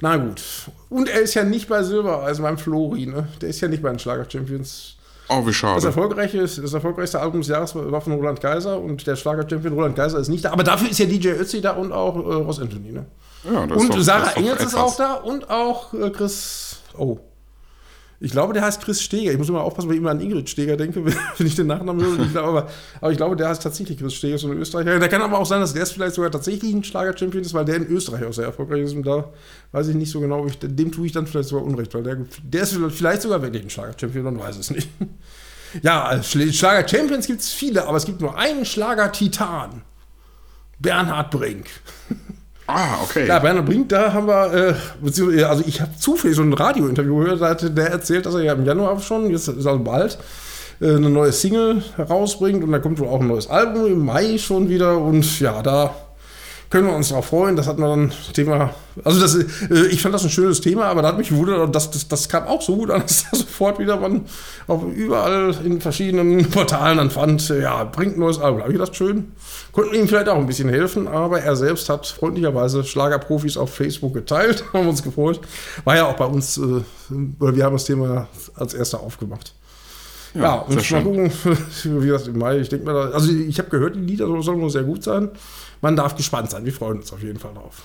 [0.00, 0.42] Na gut.
[0.90, 3.28] Und er ist ja nicht bei Silber, also beim Flori, ne?
[3.40, 4.96] Der ist ja nicht bei den Schlager Champions.
[5.28, 5.76] Oh, wie schade.
[5.76, 9.96] Das, erfolgreiche, das erfolgreichste Album des Jahres war von Roland Kaiser und der Schlager-Champion Roland
[9.96, 10.52] Kaiser ist nicht da.
[10.52, 12.92] Aber dafür ist ja DJ Ötzi da und auch äh, Ross Anthony.
[12.92, 13.06] Ne?
[13.44, 16.76] Ja, das und ist doch, Sarah ist Engels ist auch da und auch äh, Chris.
[16.98, 17.18] Oh.
[18.20, 19.32] Ich glaube, der heißt Chris Steger.
[19.32, 21.04] Ich muss immer aufpassen, wenn ich immer an Ingrid Steger denke,
[21.38, 22.26] wenn ich den Nachnamen höre.
[22.26, 24.98] glaube, aber, aber, ich glaube, der heißt tatsächlich Chris Steger, so ein Österreicher.
[24.98, 27.76] Der kann aber auch sein, dass der vielleicht sogar tatsächlich ein Schlager-Champion ist, weil der
[27.76, 28.94] in Österreich auch sehr erfolgreich ist.
[28.94, 29.30] Und da
[29.72, 32.18] weiß ich nicht so genau, ich, dem tue ich dann vielleicht sogar Unrecht, weil der,
[32.42, 34.88] der ist vielleicht sogar wirklich ein Schlager-Champion, man weiß es nicht.
[35.82, 39.82] Ja, Schlager-Champions gibt es viele, aber es gibt nur einen Schlager-Titan.
[40.78, 41.66] Bernhard Brink.
[42.66, 43.26] Ah, okay.
[43.26, 47.42] Ja, Bernhard Brink, da haben wir, äh, also ich habe zufällig so ein Radiointerview gehört,
[47.42, 50.18] da hat der erzählt, dass er ja im Januar schon, jetzt ist also bald,
[50.80, 54.38] äh, eine neue Single herausbringt und da kommt wohl auch ein neues Album im Mai
[54.38, 55.94] schon wieder und ja, da
[56.70, 57.56] können wir uns darauf freuen.
[57.56, 58.74] Das hatten wir dann Thema.
[59.04, 61.90] Also das, äh, ich fand das ein schönes Thema, aber da hat mich gewundert, das,
[61.90, 64.26] das, das kam auch so gut an, dass da sofort wieder man
[64.66, 68.60] auch überall in verschiedenen Portalen dann fand, ja, bringt ein neues Album.
[68.60, 69.32] Habe ich gedacht, schön.
[69.72, 74.14] Konnten ihm vielleicht auch ein bisschen helfen, aber er selbst hat freundlicherweise Schlagerprofis auf Facebook
[74.14, 75.40] geteilt, haben uns gefreut.
[75.84, 76.82] War ja auch bei uns, äh,
[77.40, 79.54] oder wir haben das Thema als erster aufgemacht.
[80.34, 81.32] Ja, ja und mal gucken,
[81.84, 84.70] wie gesagt, im Mai, ich denke mal, also ich habe gehört, die Lieder sollen nur
[84.70, 85.30] sehr gut sein
[85.84, 86.64] man darf gespannt sein.
[86.64, 87.82] Wir freuen uns auf jeden Fall drauf.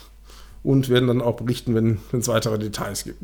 [0.63, 3.21] Und werden dann auch berichten, wenn es weitere Details gibt.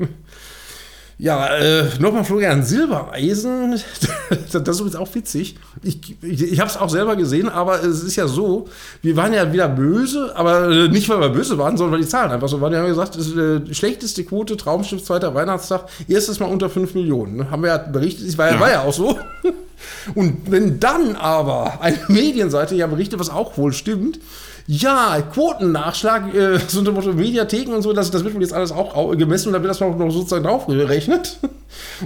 [1.17, 3.71] Ja, äh, nochmal Florian Silbereisen.
[4.51, 5.55] das ist übrigens auch witzig.
[5.81, 8.67] Ich, ich, ich habe es auch selber gesehen, aber es ist ja so,
[9.01, 12.09] wir waren ja wieder böse, aber äh, nicht, weil wir böse waren, sondern weil die
[12.09, 12.73] Zahlen einfach so waren.
[12.73, 16.69] Wir haben gesagt, das ist die äh, schlechteste Quote, Traumschiff, zweiter Weihnachtstag, erstes Mal unter
[16.69, 17.37] 5 Millionen.
[17.37, 17.49] Ne?
[17.49, 19.17] Haben wir ja berichtet, es war ja, war ja auch so.
[20.15, 24.19] Und wenn dann aber eine Medienseite ja berichtet, was auch wohl stimmt,
[24.67, 28.71] ja, Quotennachschlag, äh, so unter Motto Mediatheken und so, das, das wird wohl jetzt alles
[28.71, 31.37] auch gemessen und da wird das noch sozusagen draufgerechnet.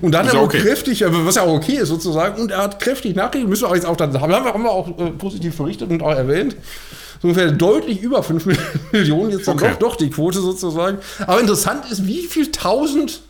[0.01, 0.61] Und dann hat er auch okay.
[0.61, 3.75] kräftig, was ja auch okay ist sozusagen, und er hat kräftig nachgegeben, müssen wir auch
[3.75, 6.55] jetzt auch dann haben, haben wir auch äh, positiv berichtet und auch erwähnt.
[7.21, 8.45] So ungefähr deutlich über 5
[8.91, 9.71] Millionen jetzt dann okay.
[9.79, 10.97] doch, doch die Quote sozusagen.
[11.25, 13.21] Aber interessant ist, wie viel tausend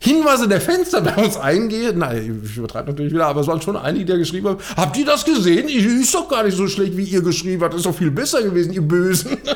[0.00, 1.98] Hinweise der Fenster bei uns eingehen.
[1.98, 5.06] Nein, ich übertreibe natürlich wieder, aber es waren schon einige, die geschrieben haben, habt ihr
[5.06, 5.68] das gesehen?
[5.68, 7.74] Ist doch gar nicht so schlecht, wie ihr geschrieben habt.
[7.74, 9.38] Ist doch viel besser gewesen, ihr Bösen.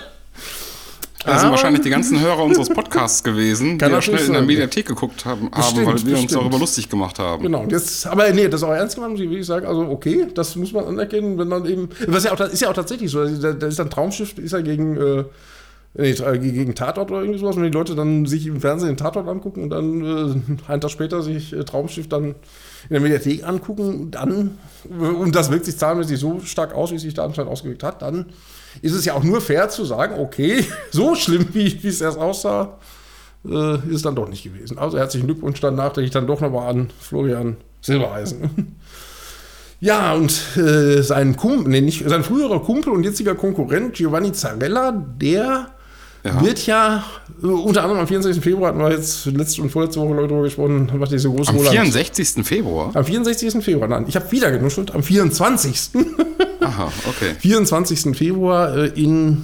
[1.24, 4.86] Das sind wahrscheinlich die ganzen Hörer unseres Podcasts gewesen, die ja schnell in der Mediathek
[4.86, 7.42] geguckt haben, haben weil wir uns darüber lustig gemacht haben.
[7.42, 9.66] Genau, jetzt, aber nee, das ist auch ernst gemeint, muss ich sagen.
[9.66, 11.90] Also, okay, das muss man anerkennen, wenn dann eben.
[12.08, 13.24] Was ja auch, ist ja auch tatsächlich so.
[13.24, 14.96] Da, da ist dann Traumschiff, ist ja gegen.
[14.96, 15.24] Äh,
[15.94, 19.28] nee, gegen Tatort oder irgendwie sowas, wenn die Leute dann sich im Fernsehen den Tatort
[19.28, 22.34] angucken und dann äh, einen Tag später sich äh, Traumschiff dann in
[22.90, 24.58] der Mediathek angucken, dann,
[24.90, 27.82] äh, und das wirkt sich zahlenmäßig so stark aus, wie es sich da anscheinend ausgewirkt
[27.82, 28.26] hat, dann
[28.80, 32.18] ist es ja auch nur fair zu sagen, okay, so schlimm, wie, wie es erst
[32.18, 32.78] aussah,
[33.44, 34.78] äh, ist es dann doch nicht gewesen.
[34.78, 38.76] Also herzlichen Glückwunsch dann nachträglich dann doch nochmal an Florian Silbereisen.
[39.84, 44.92] Ja, und äh, sein Kumpel, nee, nicht, sein früherer Kumpel und jetziger Konkurrent Giovanni Zarella,
[44.92, 45.70] der
[46.24, 46.40] Ja.
[46.40, 47.04] wird ja
[47.42, 48.42] äh, unter anderem am 64.
[48.42, 51.56] Februar, hatten wir jetzt letzte und vorletzte Woche Leute darüber gesprochen, macht diese große Am
[51.56, 52.46] Roland- 64.
[52.46, 52.90] Februar?
[52.94, 53.62] Am 64.
[53.64, 55.90] Februar, nein, ich habe wieder genuschelt, am 24.
[56.60, 57.34] Aha, okay.
[57.40, 58.16] 24.
[58.16, 59.42] Februar äh, in,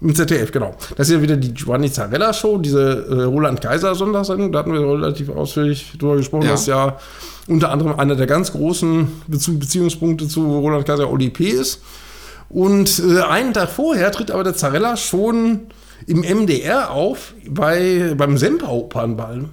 [0.00, 0.74] im ZDF, genau.
[0.96, 4.52] Das ist ja wieder die Giovanni Zarella Show, diese äh, Roland Kaiser Sondersendung.
[4.52, 6.44] Da hatten wir relativ ausführlich drüber gesprochen.
[6.44, 6.52] Ja.
[6.52, 6.96] Das ist ja
[7.46, 11.44] unter anderem einer der ganz großen Bezu Beziehungspunkte zu Roland Kaiser Oli P.
[11.48, 11.82] ist.
[12.48, 15.60] Und äh, einen Tag vorher tritt aber der Zarella schon
[16.06, 19.46] im MDR auf bei, beim Semper-Opernball.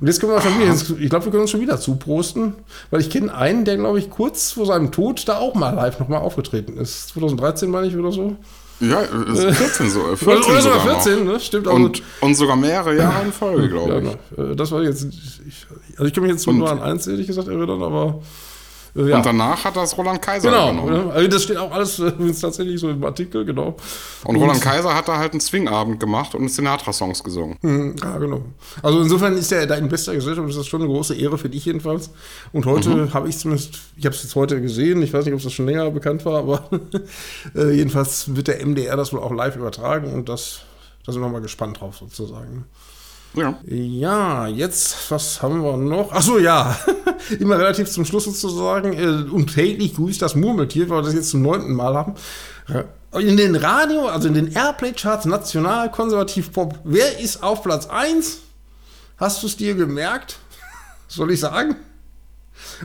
[0.00, 2.54] Und jetzt können wir schon wieder, jetzt, ich glaube, wir können uns schon wieder zuprosten,
[2.90, 5.98] weil ich kenne einen, der, glaube ich, kurz vor seinem Tod da auch mal live
[5.98, 7.08] nochmal aufgetreten ist.
[7.08, 8.36] 2013, meine ich, oder so.
[8.78, 10.00] Ja, es ist 14 so.
[10.12, 11.02] äh, 14 Oder, oder sogar sogar noch.
[11.02, 11.40] 14, ne?
[11.40, 11.66] Stimmt.
[11.66, 14.36] Also, Und, und sogar mehrere Jahre in Folge, glaube ja, ich.
[14.36, 14.50] genau.
[14.52, 15.02] Äh, Das war jetzt,
[15.46, 15.66] ich,
[15.96, 18.24] also ich kann mich jetzt nur an eins, ehrlich gesagt, erinnern, aber äh,
[18.94, 19.16] ja.
[19.16, 21.06] Und danach hat das Roland Kaiser Genau, übernommen.
[21.08, 21.12] ne?
[21.12, 23.76] also das steht auch alles äh, tatsächlich so im Artikel, genau.
[24.24, 27.56] Und Roland Kaiser hat da halt einen Swing-Abend gemacht und Sinatra-Songs gesungen.
[27.62, 28.42] Hm, Ja, genau.
[28.82, 31.48] Also insofern ist er da in bester Gesellschaft, das ist schon eine große Ehre für
[31.48, 32.10] dich jedenfalls.
[32.52, 33.14] Und heute Mhm.
[33.14, 35.66] habe ich zumindest, ich habe es jetzt heute gesehen, ich weiß nicht, ob das schon
[35.66, 36.68] länger bekannt war, aber
[37.54, 40.60] äh, jedenfalls wird der MDR das wohl auch live übertragen und das,
[41.06, 42.64] da sind wir mal gespannt drauf sozusagen.
[43.34, 43.58] Ja.
[43.64, 46.10] Ja, jetzt, was haben wir noch?
[46.12, 46.76] Ach so, ja,
[47.38, 48.92] immer relativ zum Schluss sozusagen.
[48.92, 52.14] Äh, und täglich grüßt das Murmeltier, weil wir das jetzt zum neunten Mal haben.
[53.12, 58.38] In den Radio, also in den Airplay-Charts national, konservativ Pop, wer ist auf Platz 1?
[59.16, 60.38] Hast du es dir gemerkt?
[61.08, 61.76] Soll ich sagen?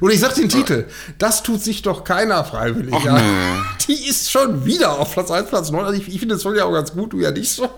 [0.02, 0.86] Und ich sag den Titel.
[1.18, 2.94] Das tut sich doch keiner freiwillig.
[2.96, 3.14] Ach, ja.
[3.14, 3.60] nee.
[3.88, 5.86] Die ist schon wieder auf Platz 1, Platz 9.
[5.86, 7.70] Also ich, ich finde das voll ja auch ganz gut, du ja nicht so.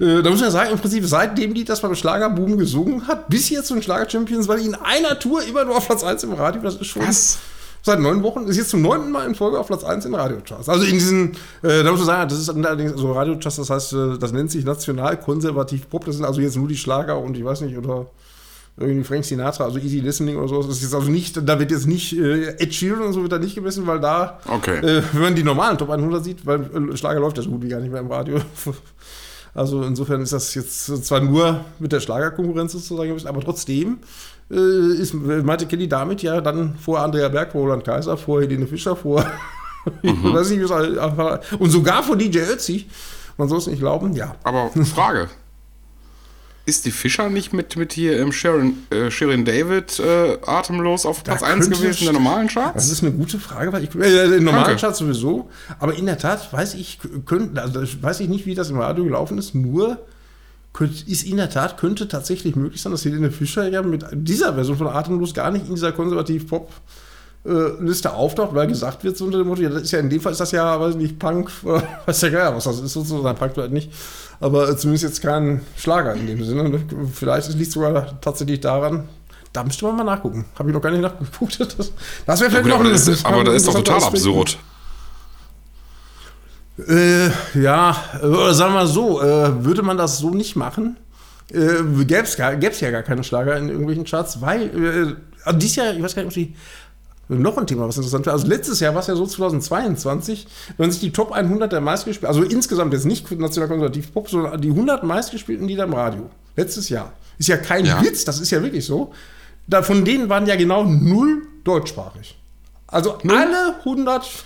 [0.00, 3.50] Äh, da muss man sagen, im Prinzip seitdem die das beim Schlagerboom gesungen hat, bis
[3.50, 6.60] jetzt zum Schlager-Champions, die in einer Tour immer nur auf Platz 1 im Radio.
[6.62, 7.06] Das ist schon.
[7.06, 7.38] Was?
[7.86, 10.70] Seit neun Wochen ist jetzt zum neunten Mal in Folge auf Platz 1 in Radiocharts.
[10.70, 11.32] Also in diesen,
[11.62, 14.50] äh, da muss man sagen, das ist allerdings so Radiocharts, das heißt, äh, das nennt
[14.50, 16.06] sich national konservativ Pop.
[16.06, 18.06] Das sind also jetzt nur die Schlager und ich weiß nicht, oder
[18.76, 20.62] irgendwie Frank Sinatra, also Easy Listening oder so.
[20.62, 23.30] Das ist jetzt also nicht, da wird jetzt nicht äh, Ed Sheeran und so wird
[23.32, 24.78] da nicht gemessen, weil da, Okay.
[24.78, 26.62] äh, wenn man die normalen Top 100 sieht, weil
[26.92, 28.38] äh, Schlager läuft ja so gut wie gar nicht mehr im Radio.
[29.56, 33.98] Also insofern ist das jetzt zwar nur mit der Schlagerkonkurrenz sozusagen, gemessen, aber trotzdem
[34.50, 38.66] äh, ist, meinte Kelly damit ja dann vor Andrea Berg, vor Roland Kaiser, vor Helene
[38.66, 39.24] Fischer, vor
[40.02, 40.68] ich weiß nicht,
[41.60, 42.86] und sogar vor DJ Ötzi.
[43.36, 44.34] Man soll es nicht glauben, ja.
[44.42, 45.28] Aber Frage.
[46.66, 51.22] Ist die Fischer nicht mit, mit hier im Sharon, äh, Shirin David äh, atemlos auf
[51.22, 52.74] Platz 1 könnte gewesen in der normalen Charts?
[52.74, 54.80] Das ist eine gute Frage, weil ich äh, in normalen Danke.
[54.80, 58.70] Charts sowieso, aber in der Tat weiß ich, könnte, also weiß ich nicht, wie das
[58.70, 59.98] im Radio gelaufen ist, nur
[60.72, 64.54] könnte, ist in der Tat, könnte tatsächlich möglich sein, dass Helene Fischer ja mit dieser
[64.54, 66.70] Version von Atemlos gar nicht in dieser konservativ-Pop
[67.46, 70.08] äh, Liste auftaucht, weil gesagt wird so unter dem Motto, ja, das ist ja in
[70.08, 72.64] dem Fall ist das ja, weiß ich nicht, Punk, oder weiß ja gar nicht, was
[72.64, 73.92] das ist sozusagen, Punk vielleicht nicht,
[74.40, 76.68] aber zumindest jetzt kein Schlager in dem Sinne.
[76.68, 76.80] ne?
[77.12, 79.08] Vielleicht liegt es sogar tatsächlich daran,
[79.52, 80.44] da müsste man mal nachgucken.
[80.58, 81.58] Habe ich noch gar nicht nachgeguckt.
[81.76, 81.92] Das,
[82.26, 83.96] das wäre Ja, vielleicht gut, noch aber, ein- das ist, aber das ist doch total
[83.98, 84.16] Aspekt.
[84.16, 84.58] absurd.
[86.88, 87.28] Äh,
[87.60, 90.96] ja, oder sagen wir mal so, äh, würde man das so nicht machen,
[91.52, 95.14] äh, gäbe es ja gar keine Schlager in irgendwelchen Charts, weil äh,
[95.44, 96.56] also dieses Jahr, ich weiß gar nicht, ob die
[97.28, 98.34] noch ein Thema, was interessant wäre.
[98.34, 100.46] Also letztes Jahr war es ja so 2022,
[100.76, 104.28] wenn man sich die Top 100 der meistgespielten, also insgesamt jetzt nicht national konservativ Pop,
[104.28, 106.30] sondern die 100 meistgespielten Lieder im Radio.
[106.56, 107.12] Letztes Jahr.
[107.38, 108.02] Ist ja kein Ja.
[108.02, 109.12] Witz, das ist ja wirklich so.
[109.66, 112.38] Da, von denen waren ja genau null deutschsprachig.
[112.86, 114.44] Also alle 100,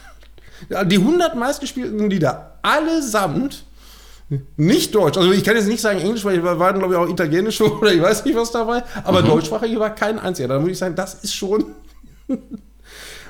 [0.71, 3.65] ja, die 100 meistgespielten Lieder, allesamt
[4.57, 5.17] nicht deutsch.
[5.19, 7.93] Also ich kann jetzt nicht sagen Englisch, weil da waren glaube ich auch italienische oder
[7.93, 10.49] ich weiß nicht was dabei, aber deutschsprachige war kein einziger.
[10.49, 11.65] Da muss ich sagen, das ist schon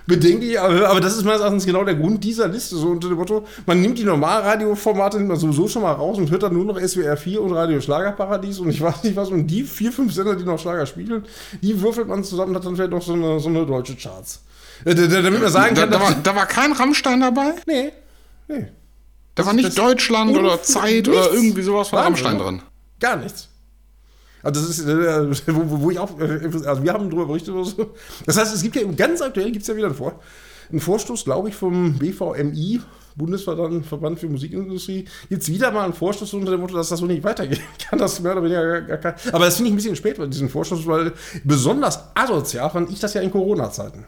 [0.09, 2.75] bedenklich, aber, aber das ist meines Erachtens genau der Grund dieser Liste.
[2.77, 6.31] So unter dem Motto, man nimmt die Normalradioformate nimmt man sowieso schon mal raus und
[6.31, 9.29] hört dann nur noch SWR 4 und Radio Schlagerparadies und ich weiß nicht was.
[9.29, 11.25] Und die vier, fünf Sender, die noch Schlager spielen,
[11.63, 14.43] die würfelt man zusammen und hat dann vielleicht noch so eine, so eine deutsche Charts.
[14.85, 17.21] Äh, da- da- Damit man sagen Da, kann, da, war, dass- da war kein Rammstein
[17.21, 17.55] dabei?
[17.67, 17.93] nee,
[18.49, 18.67] nee.
[19.35, 21.09] Da war nicht Deutschland oder Zeit nichts.
[21.09, 22.63] oder irgendwie sowas von Rammstein drin.
[22.99, 23.49] Gar nichts.
[24.43, 27.65] Also das ist, äh, wo, wo- ich auch, äh, also wir haben darüber berichtet oder
[27.65, 27.95] so.
[28.27, 30.21] Das heißt, es gibt ja ganz aktuell gibt es ja wieder einen, Vor
[30.71, 32.81] einen Vorstoß, glaube ich, vom BVMI,
[33.17, 37.07] Bundesverband Verband für Musikindustrie, es wieder mal einen Vorstoß unter dem Motto, dass das so
[37.07, 37.61] nicht weitergehen
[37.91, 37.99] kann.
[37.99, 40.49] Das mehr oder weniger gar, kein, aber das finde ich ein bisschen spät bei diesem
[40.49, 41.13] Vorstoß, weil
[41.43, 44.05] besonders asozial fand ich das ja in Corona-Zeiten.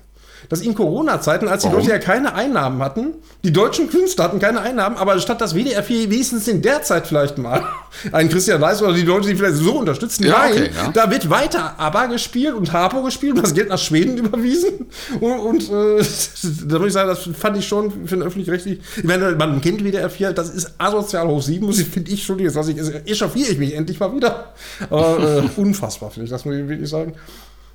[0.49, 1.81] Dass in Corona-Zeiten, als die Warum?
[1.81, 3.15] Leute ja keine Einnahmen hatten,
[3.45, 7.07] die deutschen Künstler hatten keine Einnahmen, aber statt das WDR 4 wenigstens in der Zeit
[7.07, 7.63] vielleicht mal
[8.13, 10.91] einen Christian Leis oder die Leute, die vielleicht so unterstützen, Ja, nein, okay, ja.
[10.93, 14.87] da wird weiter ABBA gespielt und Harpo gespielt und das Geld nach Schweden überwiesen.
[15.21, 16.03] Und, und äh,
[16.67, 18.81] da muss ich sagen, das fand ich schon für den öffentlich-rechtlich.
[18.97, 22.25] Ich meine, man kennt WDR 4, das ist asozial hoch 7, muss ich, finde ich
[22.25, 24.53] schon, jetzt ich, echauffiere ich mich endlich mal wieder.
[24.89, 27.15] Aber äh, unfassbar, finde ich, das muss ich wirklich sagen.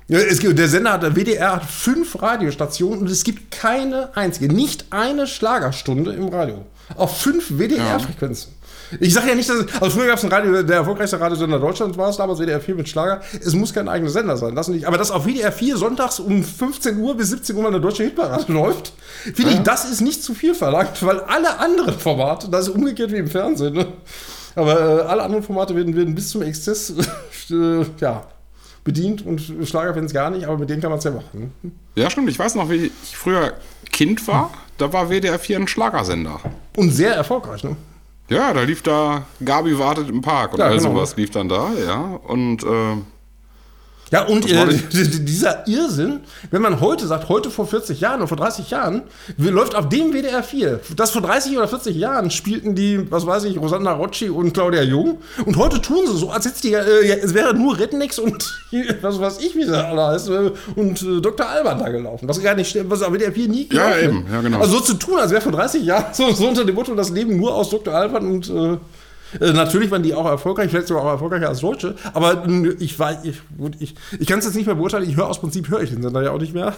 [0.08, 4.16] Ja, es gibt, der Sender hat, der WDR hat fünf Radiostationen und es gibt keine
[4.16, 6.64] einzige, nicht eine Schlagerstunde im Radio.
[6.94, 8.52] Auf fünf WDR-Frequenzen.
[9.00, 11.58] Ich sage ja nicht, dass es, also früher gab es ein Radio, der erfolgreichste Radiosender
[11.58, 13.20] Deutschlands war es damals, WDR 4 mit Schlager.
[13.40, 14.86] Es muss kein eigener Sender sein, das nicht.
[14.86, 18.04] Aber dass auf WDR 4 sonntags um 15 Uhr bis 17 Uhr mal eine deutsche
[18.04, 18.92] Hitparade läuft,
[19.34, 23.10] finde ich, das ist nicht zu viel verlangt, weil alle anderen Formate, das ist umgekehrt
[23.10, 23.88] wie im Fernsehen, ne?
[24.54, 26.94] aber äh, alle anderen Formate werden, werden bis zum Exzess,
[27.50, 28.22] äh, ja,
[28.86, 31.52] bedient und Schlagerfans gar nicht, aber mit denen kann man es ja machen.
[31.94, 32.30] Ja, stimmt.
[32.30, 33.52] Ich weiß noch, wie ich früher
[33.92, 34.50] Kind war.
[34.78, 36.40] Da war WDR 4 ein Schlagersender.
[36.76, 37.76] Und sehr erfolgreich, ne?
[38.28, 40.90] Ja, da lief da Gabi wartet im Park und Ja, all genau.
[40.94, 42.18] sowas lief dann da, ja.
[42.26, 42.96] Und äh,
[44.12, 48.36] Ja, und äh, dieser Irrsinn, wenn man heute sagt, heute vor 40 Jahren oder vor
[48.36, 49.02] 30 Jahren,
[49.36, 50.80] läuft auf dem WDR 4.
[50.94, 54.82] Das vor 30 oder 40 Jahren spielten die, was weiß ich, Rosanna Rocci und Claudia
[54.82, 55.18] Jung.
[55.44, 58.44] Und heute tun sie so, als hätte die, äh, ja, es wäre nur Rednecks und
[59.02, 61.48] was weiß ich, wie sie alle heißt, äh, und äh, Dr.
[61.48, 62.28] Alban da gelaufen.
[62.28, 64.60] Was gar nicht stimmt, was auf WDR 4 nie Ja, eben, ja, genau.
[64.60, 67.10] Also so zu tun, als wäre vor 30 Jahren so, so unter dem Motto, das
[67.10, 67.92] Leben nur aus Dr.
[67.92, 68.48] Alban und
[69.40, 72.46] äh, äh, Natürlich waren die auch erfolgreich, vielleicht sogar auch erfolgreicher als Deutsche, aber
[72.78, 73.40] ich weiß, ich,
[73.78, 76.02] ich, ich kann es jetzt nicht mehr beurteilen, ich höre aus Prinzip, höre ich den
[76.02, 76.74] Sender ja auch nicht mehr.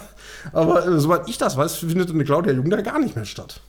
[0.53, 3.61] Aber äh, soweit ich das weiß, findet eine Claudia Jung da gar nicht mehr statt.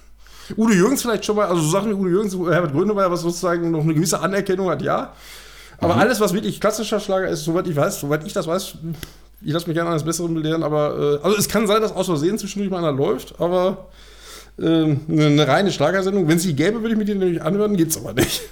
[0.56, 3.70] Udo Jürgens vielleicht schon mal, also so Sachen wie Udo Jürgens, Herbert Grönemeyer, was sozusagen
[3.70, 5.12] noch eine gewisse Anerkennung hat, ja.
[5.78, 8.78] Aber alles, was wirklich klassischer Schlager ist, soweit ich weiß, soweit ich das weiß,
[9.42, 12.06] ich lasse mich gerne eines Besseren belehren, aber äh, also es kann sein, dass aus
[12.06, 13.88] Versehen zwischendurch mal einer läuft, aber
[14.58, 16.26] ähm, eine, eine reine Schlagersendung.
[16.28, 18.42] Wenn es die gäbe, würde ich mir die nämlich anhören, gibt's aber nicht.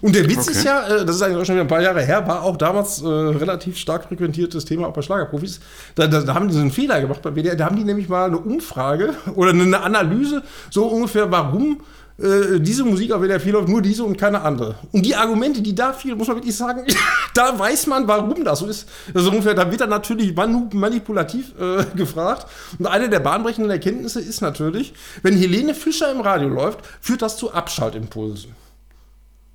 [0.00, 0.52] Und der Witz Okay.
[0.52, 2.56] ist ja, äh, das ist eigentlich auch schon wieder ein paar Jahre her, war auch
[2.56, 5.60] damals äh, relativ stark frequentiertes Thema auch bei Schlagerprofis.
[5.94, 7.56] Da, da, da haben die so einen Fehler gemacht bei WDR.
[7.56, 11.80] Da haben die nämlich mal eine Umfrage oder eine Analyse, so ungefähr, warum
[12.20, 14.76] äh, diese Musik auf WDR 4 läuft, nur diese und keine andere.
[14.92, 16.84] Und die Argumente, die da fielen, muss man wirklich sagen,
[17.34, 18.88] da weiß man, warum das so ist.
[19.14, 22.46] Also ungefähr, da wird dann natürlich manipulativ äh, gefragt.
[22.78, 24.92] Und eine der bahnbrechenden Erkenntnisse ist natürlich,
[25.22, 28.54] wenn Helene Fischer im Radio läuft, führt das zu Abschaltimpulsen.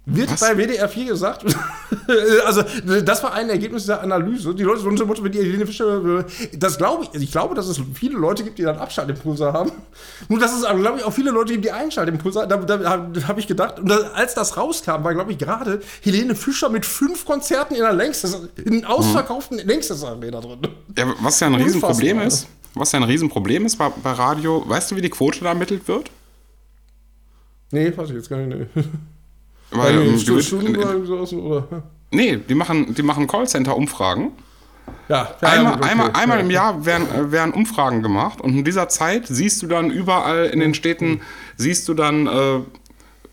[0.08, 0.40] Wird Was?
[0.40, 1.44] bei WDR 4 gesagt.
[2.46, 2.62] also,
[3.04, 4.54] das war ein Ergebnis der Analyse.
[4.54, 6.24] Die Leute so unter die Helene Fischer.
[6.54, 7.22] Das glaube ich.
[7.22, 9.72] Ich glaube, dass es viele Leute gibt, die dann Abschaltimpulse haben.
[10.30, 12.50] Nur, dass es, glaube ich, auch viele Leute gibt, die Einschaltimpulse haben.
[12.50, 13.80] Da, da, da habe ich gedacht.
[13.80, 17.82] Und da, als das rauskam, war, glaube ich, gerade Helene Fischer mit fünf Konzerten in
[17.82, 20.60] der Längstes, in ausverkauften Längstes-Arena drin.
[20.96, 24.92] ja, was ja ein Riesenproblem ist, was ja ein Riesenproblem ist bei, bei Radio, weißt
[24.92, 26.12] du, wie die Quote da ermittelt wird?
[27.72, 28.70] Nee, weiß ich jetzt gar nicht.
[29.72, 29.78] Nee.
[29.80, 31.84] Weil, ähm, die Stu- wird- Stunden oder irgendwie sowas, oder?
[32.12, 34.32] nee, die machen, die machen Callcenter-Umfragen.
[35.10, 35.90] Ja, ja, Einmal, okay.
[35.90, 39.68] einmal, einmal im Jahr werden, äh, werden Umfragen gemacht und in dieser Zeit siehst du
[39.68, 41.22] dann überall in den Städten,
[41.58, 42.60] siehst du dann äh,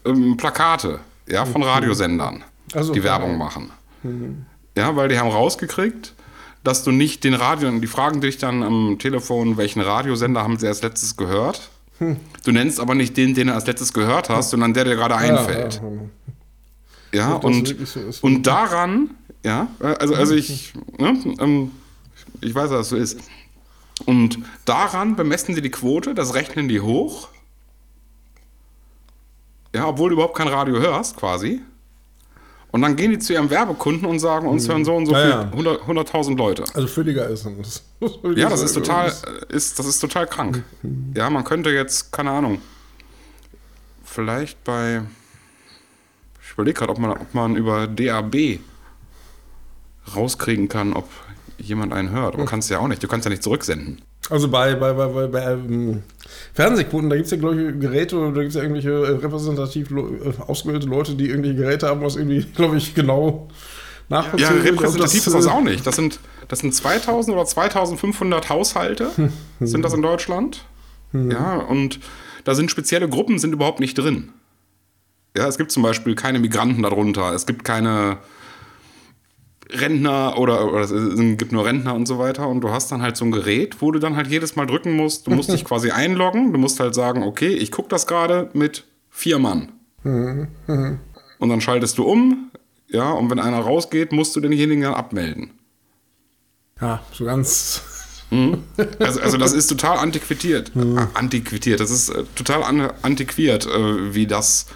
[0.06, 2.42] ähm, Plakate ja, von Radiosendern,
[2.74, 3.70] Also, die Werbung machen.
[4.76, 6.14] Ja, weil die haben rausgekriegt,
[6.64, 10.66] dass du nicht den Radio, die fragen dich dann am Telefon, welchen Radiosender haben sie
[10.66, 11.70] als letztes gehört.
[12.44, 15.14] Du nennst aber nicht den, den du als letztes gehört hast, sondern der dir gerade
[15.16, 15.74] einfällt.
[15.74, 16.00] Ja, ja, ja.
[17.14, 18.22] Ja, und, so ist.
[18.24, 19.10] und daran,
[19.44, 21.70] ja, also, also ich, ne, ähm,
[22.40, 23.20] ich weiß, dass es so ist.
[24.06, 27.28] Und daran bemessen sie die Quote, das rechnen die hoch.
[29.74, 31.60] Ja, obwohl du überhaupt kein Radio hörst, quasi.
[32.72, 35.20] Und dann gehen die zu ihrem Werbekunden und sagen, uns hören so und so Ja,
[35.20, 35.40] viel, ja.
[35.42, 36.64] 100 100.000 Leute.
[36.72, 37.82] Also völliger ist das.
[38.34, 39.12] Ja, das ist total,
[39.50, 40.64] ist, das ist total krank.
[41.14, 42.60] Ja, man könnte jetzt, keine Ahnung,
[44.04, 45.02] vielleicht bei,
[46.52, 48.58] ich überlege gerade, ob man, ob man über DAB
[50.14, 51.08] rauskriegen kann, ob
[51.56, 52.34] jemand einen hört.
[52.34, 54.02] Aber kannst ja auch nicht, du kannst ja nicht zurücksenden.
[54.28, 56.02] Also bei, bei, bei, bei, bei ähm,
[56.52, 59.16] Fernsehquoten, da gibt es ja, glaube ich, Geräte oder da gibt es ja irgendwelche äh,
[59.16, 63.48] repräsentativ äh, ausgewählte Leute, die irgendwelche Geräte haben, was irgendwie, glaube ich, genau
[64.10, 65.86] Ja, nachvollziehen wird, ob repräsentativ ist das äh, auch nicht.
[65.86, 69.10] Das sind, das sind 2000 oder 2500 Haushalte,
[69.60, 70.66] sind das in Deutschland.
[71.14, 71.98] Ja, und
[72.44, 74.32] da sind spezielle Gruppen, sind überhaupt nicht drin.
[75.36, 78.18] Ja, es gibt zum Beispiel keine Migranten darunter, es gibt keine
[79.70, 80.90] Rentner oder, oder es
[81.38, 83.90] gibt nur Rentner und so weiter und du hast dann halt so ein Gerät, wo
[83.90, 85.26] du dann halt jedes Mal drücken musst.
[85.26, 88.84] Du musst dich quasi einloggen, du musst halt sagen, okay, ich gucke das gerade mit
[89.08, 89.72] vier Mann.
[91.38, 92.50] Und dann schaltest du um,
[92.88, 95.52] ja, und wenn einer rausgeht, musst du denjenigen dann abmelden.
[96.80, 97.82] Ja, so ganz
[98.98, 100.72] Also, also das ist total antiquiert.
[101.14, 101.80] Antiquiert.
[101.80, 104.66] Das ist äh, total an, antiquiert, äh, wie das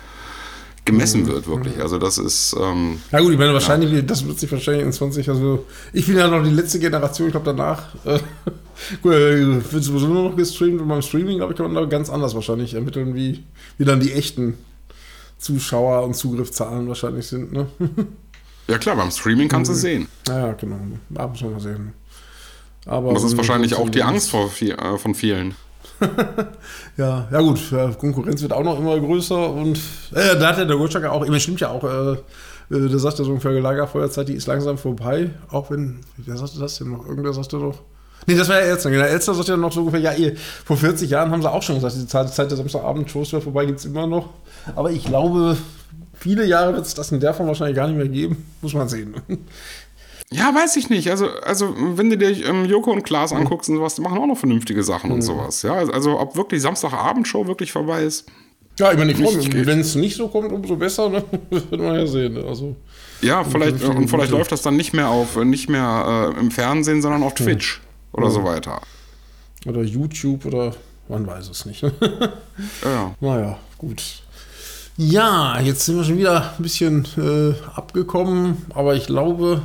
[0.86, 1.78] gemessen wird, wirklich.
[1.80, 2.56] Also das ist.
[2.58, 6.06] Ähm, Ja gut, ich meine, wahrscheinlich, wird- das wird sich wahrscheinlich in 20, also ich
[6.06, 8.18] bin ja noch die letzte Generation, ich glaube danach äh,
[9.02, 11.88] gut, äh, wird sowieso nur noch gestreamt und beim Streaming, glaube ich, kann man da
[11.88, 13.44] ganz anders wahrscheinlich ermitteln, wie,
[13.76, 14.54] wie dann die echten
[15.38, 17.66] Zuschauer und Zugriffszahlen wahrscheinlich sind, ne?
[18.68, 20.06] ja klar, beim Streaming kannst du es sehen.
[20.26, 20.78] Naja, genau,
[21.10, 21.92] da muss man mal sehen.
[22.86, 25.54] Aber Das ist wahrscheinlich auch die Angst vor, äh, von vielen.
[26.96, 27.60] Ja, ja gut,
[27.98, 29.78] Konkurrenz wird auch noch immer größer und
[30.14, 33.18] äh, da hat ja der Gottschalk auch, immer stimmt ja auch, äh, äh, der sagt
[33.18, 37.06] ja so ungefähr, Lagerfeuerzeit, die ist langsam vorbei, auch wenn, wer sagte das denn noch?
[37.06, 37.82] Irgendwer sagte doch.
[38.26, 38.90] Nee, das war ja Elster.
[38.90, 41.62] Genau, Elster sagt ja noch so ungefähr, ja, ihr, vor 40 Jahren haben sie auch
[41.62, 44.30] schon gesagt, die Zeit, Zeit der Samstagabend-Shows wäre vorbei, gibt es immer noch.
[44.74, 45.56] Aber ich glaube,
[46.12, 48.46] viele Jahre wird es das in der Form wahrscheinlich gar nicht mehr geben.
[48.62, 49.14] Muss man sehen.
[50.32, 51.10] Ja, weiß ich nicht.
[51.10, 54.26] Also, also wenn du dir ähm, Joko und Klaas anguckst und sowas, die machen auch
[54.26, 55.62] noch vernünftige Sachen und sowas.
[55.62, 58.26] Ja, also ob wirklich Samstagabendshow wirklich vorbei ist.
[58.78, 59.66] Ja, ich meine, ich freue Nicht mich.
[59.66, 61.08] Wenn es nicht so kommt, umso besser.
[61.08, 61.24] Ne?
[61.50, 62.34] Das wird man ja sehen.
[62.34, 62.44] Ne?
[62.46, 62.76] Also,
[63.22, 66.50] Ja, vielleicht, vernünftige und vielleicht läuft das dann nicht mehr auf, nicht mehr äh, im
[66.50, 67.80] Fernsehen, sondern auf Twitch
[68.12, 68.80] oder so weiter.
[69.66, 70.74] oder YouTube oder
[71.08, 71.82] man weiß es nicht.
[72.84, 73.14] Ja.
[73.20, 74.02] Naja, gut.
[74.96, 79.60] Ja, jetzt sind wir schon wieder ein bisschen äh, abgekommen, aber ich glaube,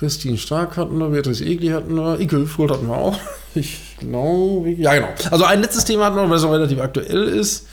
[0.00, 3.18] Christine Stark hatten wir, Beatrice Egli hatten wir, Ike Hüfgold hatten wir auch.
[3.54, 5.08] Ich glaube, ja genau.
[5.32, 7.66] Also ein letztes Thema hatten wir, was auch relativ aktuell ist.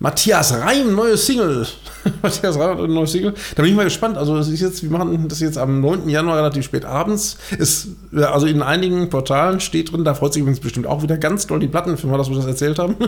[0.00, 1.66] Matthias Reim, neue Single.
[2.22, 3.32] Matthias Reim hat eine neue Single.
[3.54, 4.18] Da bin ich mal gespannt.
[4.18, 6.08] Also das ist jetzt, wir machen das jetzt am 9.
[6.08, 7.36] Januar relativ spät abends.
[7.58, 11.46] Ist, also in einigen Portalen steht drin, da freut sich übrigens bestimmt auch wieder ganz
[11.46, 12.96] doll die Plattenfirma, dass wir das erzählt haben.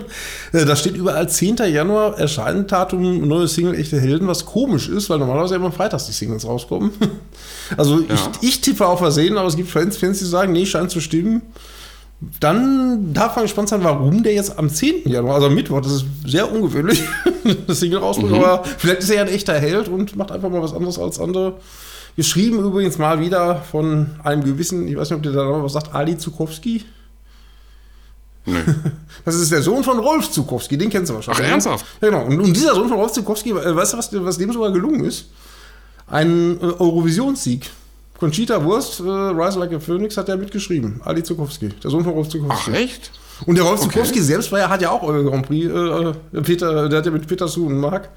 [0.52, 1.56] Äh, Da steht überall 10.
[1.56, 6.46] Januar Erscheindatum, neue Single, echte Helden, was komisch ist, weil normalerweise immer freitags die Singles
[6.46, 6.90] rauskommen.
[7.76, 8.14] Also Ja.
[8.40, 11.00] ich, ich tippe auf Versehen, aber es gibt Fans, Fans, die sagen, nee, scheint zu
[11.00, 11.42] stimmen.
[12.40, 15.08] Dann darf man gespannt sein, warum der jetzt am 10.
[15.08, 17.02] Januar, also am Mittwoch, das ist sehr ungewöhnlich,
[17.66, 20.62] das Single rausbringt, aber vielleicht ist er ja ein echter Held und macht einfach mal
[20.62, 21.58] was anderes als andere.
[22.16, 25.74] Geschrieben übrigens mal wieder von einem gewissen, ich weiß nicht, ob der da noch was
[25.74, 26.84] sagt, Ali Zukowski.
[28.46, 28.58] Nee.
[29.24, 31.44] Das ist der Sohn von Rolf Zukowski, den kennst du wahrscheinlich.
[31.46, 31.84] Ach, ernsthaft?
[32.00, 32.26] Ja, genau.
[32.26, 35.04] Und, und dieser Sohn von Rolf Zukowski, äh, weißt du, was, was dem sogar gelungen
[35.04, 35.26] ist?
[36.06, 37.68] Ein äh, Eurovisionssieg.
[38.18, 41.00] Conchita Wurst, äh, Rise Like a Phoenix, hat er mitgeschrieben.
[41.04, 42.70] Ali Zukowski, der Sohn von Rolf Ach, Zukowski.
[42.72, 43.10] echt?
[43.46, 43.90] Und der Rolf Okay.
[43.92, 47.04] Zukowski selbst war ja, hat ja auch äh, Grand Prix, äh, äh, Peter, der hat
[47.06, 48.08] ja mit Peter Su und Marc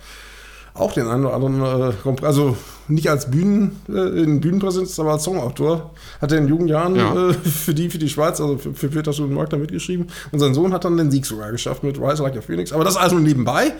[0.75, 2.55] auch den einen oder anderen äh, Grand Prix, also
[2.87, 5.91] nicht als Bühnen, äh, in Bühnenpräsenz, aber als Songautor.
[6.21, 7.29] Hat er in jungen Jahren Ja.
[7.31, 10.07] äh, für die, für die Schweiz, also für, für Peter Su und Marc da mitgeschrieben.
[10.31, 12.71] Und sein Sohn hat dann den Sieg sogar geschafft mit Rise Like a Phoenix.
[12.71, 13.73] Aber das also nebenbei.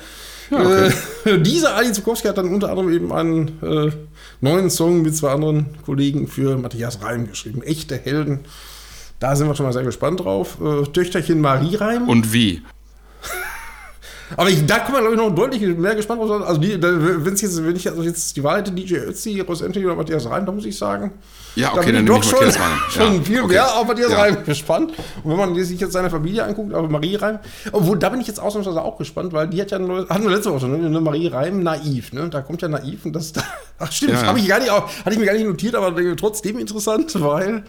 [0.52, 0.92] Ja, okay.
[1.26, 3.92] Äh, dieser Ali Zukowski hat dann unter anderem eben einen äh,
[4.42, 7.62] neuen Song mit zwei anderen Kollegen für Matthias Reim geschrieben.
[7.62, 8.40] Echte Helden.
[9.20, 10.58] Da sind wir schon mal sehr gespannt drauf.
[10.62, 12.08] Äh, Töchterchen Marie Reim.
[12.08, 12.62] Und wie?
[14.38, 16.44] Aber ich, da kann man, glaube ich, noch deutlich mehr gespannt sein.
[16.44, 19.62] Also, die, da, wenn's jetzt, wenn ich also jetzt die Wahl hätte, DJ Ötzi, Ross
[19.64, 21.12] Anthony oder Matthias Reim, da muss ich sagen.
[21.56, 22.80] Ja, da okay, bin dann ich nehme doch ich schon, Matthias Reim.
[22.90, 23.54] schon Ja, viel okay.
[23.54, 24.18] mehr auf Matthias Ja.
[24.22, 24.92] Reim gespannt.
[25.24, 27.40] Und wenn man sich jetzt seine Familie anguckt, aber Marie Reim,
[27.72, 30.30] obwohl da bin ich jetzt ausnahmsweise auch gespannt, weil die hat ja neues, hatten wir
[30.32, 30.86] letzte Woche schon, ne?
[30.86, 32.30] eine Marie Reim naiv, ne?
[32.30, 33.34] Da kommt ja naiv und das,
[33.80, 34.28] ach stimmt, Ja, ja.
[34.28, 37.64] habe ich gar nicht, auch- hatte ich mir gar nicht notiert, aber trotzdem interessant, weil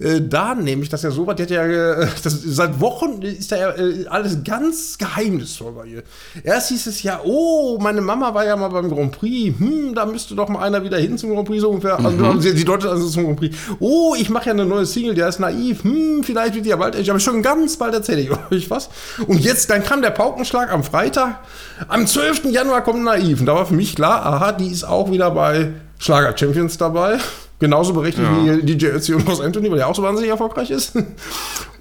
[0.00, 3.50] äh, da nämlich das ja so war, die hat ja, äh, das, seit Wochen ist
[3.50, 6.02] da ja äh, alles ganz geheimnisvoll bei ihr.
[6.44, 10.06] Erst hieß es ja, oh, meine Mama war ja mal beim Grand Prix, hm, da
[10.06, 11.98] müsste doch mal einer wieder hin zum Grand Prix, so ungefähr.
[11.98, 13.56] Also, sie, sie deutet also zum Grand Prix.
[13.80, 16.76] Oh, ich mache ja eine neue Single, der ist naiv, hm, vielleicht wird die ja
[16.76, 18.90] bald, ich aber schon ganz bald erzähle ich euch was.
[19.26, 21.40] Und jetzt, dann kam der Paukenschlag am Freitag,
[21.88, 22.44] am 12.
[22.46, 23.40] Januar kommt naiv.
[23.40, 27.18] Und da war für mich klar, aha, die ist auch wieder bei Schlager Champions dabei.
[27.60, 28.56] Genauso berechtigt Ja.
[28.58, 30.92] wie DJ Ötzi und Ross Anthony, weil der auch so wahnsinnig erfolgreich ist.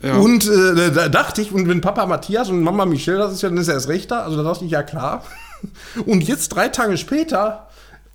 [0.04, 0.16] Ja.
[0.18, 3.50] Und äh, da dachte ich, und wenn Papa Matthias und Mama Michelle das ist ja,
[3.50, 4.20] dann ist er erst recht da.
[4.22, 5.24] Also da dachte ich, ja klar.
[6.06, 7.68] Und jetzt drei Tage später,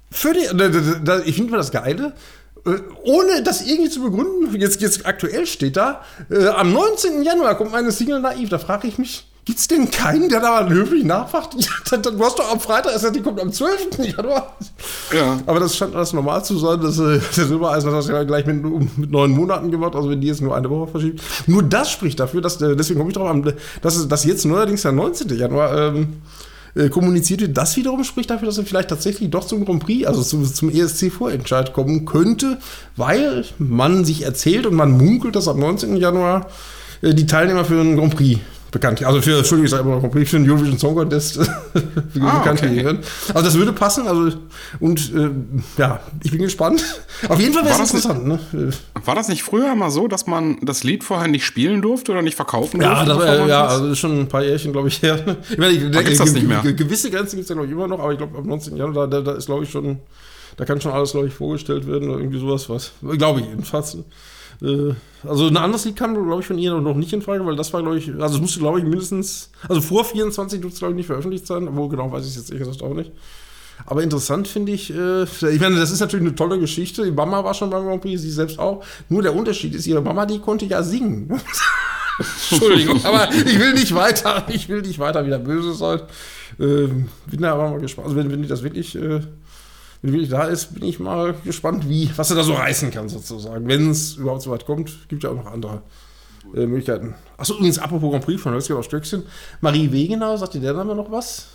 [0.09, 2.13] völlig, da, da, da, ich finde mal das Geile,
[2.65, 2.71] äh,
[3.03, 7.25] ohne das irgendwie zu begründen, jetzt, jetzt aktuell steht da, äh, am 19.
[7.25, 8.49] Januar kommt meine Single Naiv.
[8.49, 11.55] Da frage ich mich, gibt's denn keinen, der da mal höflich nachfragt?
[11.59, 13.99] Ja, dann- du hast doch am Freitag, ist ja, die kommt am 12.
[14.17, 14.57] Januar.
[15.13, 15.39] Ja.
[15.47, 16.81] Aber das scheint alles normal zu sein.
[16.83, 18.63] Das, äh, der Silbereisen hat das ja gleich mit,
[18.99, 21.21] mit neun Monaten gemacht, also wenn die jetzt nur eine Woche verschiebt.
[21.47, 24.83] Nur das spricht dafür, dass, der- deswegen komme ich drauf an, dass, dass jetzt neuerdings
[24.83, 25.37] der 19.
[25.37, 26.09] Januar ähm,
[26.75, 27.57] äh, kommuniziert wird.
[27.57, 30.71] Das wiederum spricht dafür, dass er vielleicht tatsächlich doch zum Grand Prix, also zum, zum
[30.71, 32.59] ESC-Vorentscheid kommen könnte,
[32.97, 35.97] weil man sich erzählt und man munkelt, dass am 19.
[35.97, 36.47] Januar
[37.03, 38.41] äh, die Teilnehmer für den Grand Prix
[38.73, 39.05] bekannt.
[39.05, 41.39] Also für, Entschuldigung, ich sage immer noch komplett für den Eurovision Song Contest
[42.21, 42.75] Ah, bekannt okay.
[42.75, 42.99] gehören.
[43.35, 44.09] Also das würde passen.
[44.09, 44.37] Also
[44.81, 45.31] und äh,
[45.79, 46.83] ja, ich bin gespannt.
[47.29, 48.27] Auf jeden Fall wäre es interessant.
[48.27, 48.41] Ne?
[48.53, 52.11] Äh, War das nicht früher mal so, dass man das Lied vorher nicht spielen durfte
[52.13, 53.25] oder nicht verkaufen Ja, durfte?
[53.27, 55.37] das, äh, ja, das- also ist schon ein paar Jährchen, glaube ich, her.
[55.51, 56.63] Ich meine, ich gibt's das nicht mehr?
[56.63, 58.77] ge- gewisse Grenzen gibt es ja noch immer noch, aber ich glaube, am 19.
[58.77, 59.99] Januar, da, da ist, glaube ich, schon,
[60.57, 63.97] da kann schon alles, glaube ich, vorgestellt werden oder irgendwie sowas, was, glaube ich jedenfalls.
[64.63, 64.95] Äh,
[65.25, 67.73] Also ein anderes Lied kam, glaube ich, von ihr noch nicht in Frage, weil das
[67.73, 70.93] war, glaube ich, also es musste, glaube ich, mindestens, also vor 24 durfte es, glaube
[70.93, 73.13] ich, nicht veröffentlicht sein, obwohl genau weiß ich es jetzt ehrlich gesagt auch nicht.
[73.87, 77.05] Aber interessant finde ich, äh, ich meine, das ist natürlich eine tolle Geschichte.
[77.05, 78.85] Die Mama war schon beim Grand Prix, sie selbst auch.
[79.09, 81.29] Nur der Unterschied ist, ihre Mama, die konnte ja singen.
[82.51, 86.01] Entschuldigung, aber ich will nicht weiter, ich will nicht weiter wieder böse sein.
[86.61, 88.07] Ähm, bin da aber mal gespannt.
[88.09, 89.21] Also wenn, wenn die das wirklich, äh,
[90.03, 93.09] wenn wirklich da ist, bin ich mal gespannt, wie, was er da so reißen kann,
[93.09, 93.67] sozusagen.
[93.69, 95.83] Wenn es überhaupt so weit kommt, gibt ja auch noch andere
[96.55, 97.15] äh, Möglichkeiten.
[97.37, 99.23] Achso, übrigens, apropos Grand Prix von Hölzchen auf Stöckchen.
[99.61, 101.47] Marie Wegener, sagt dir der Name noch was?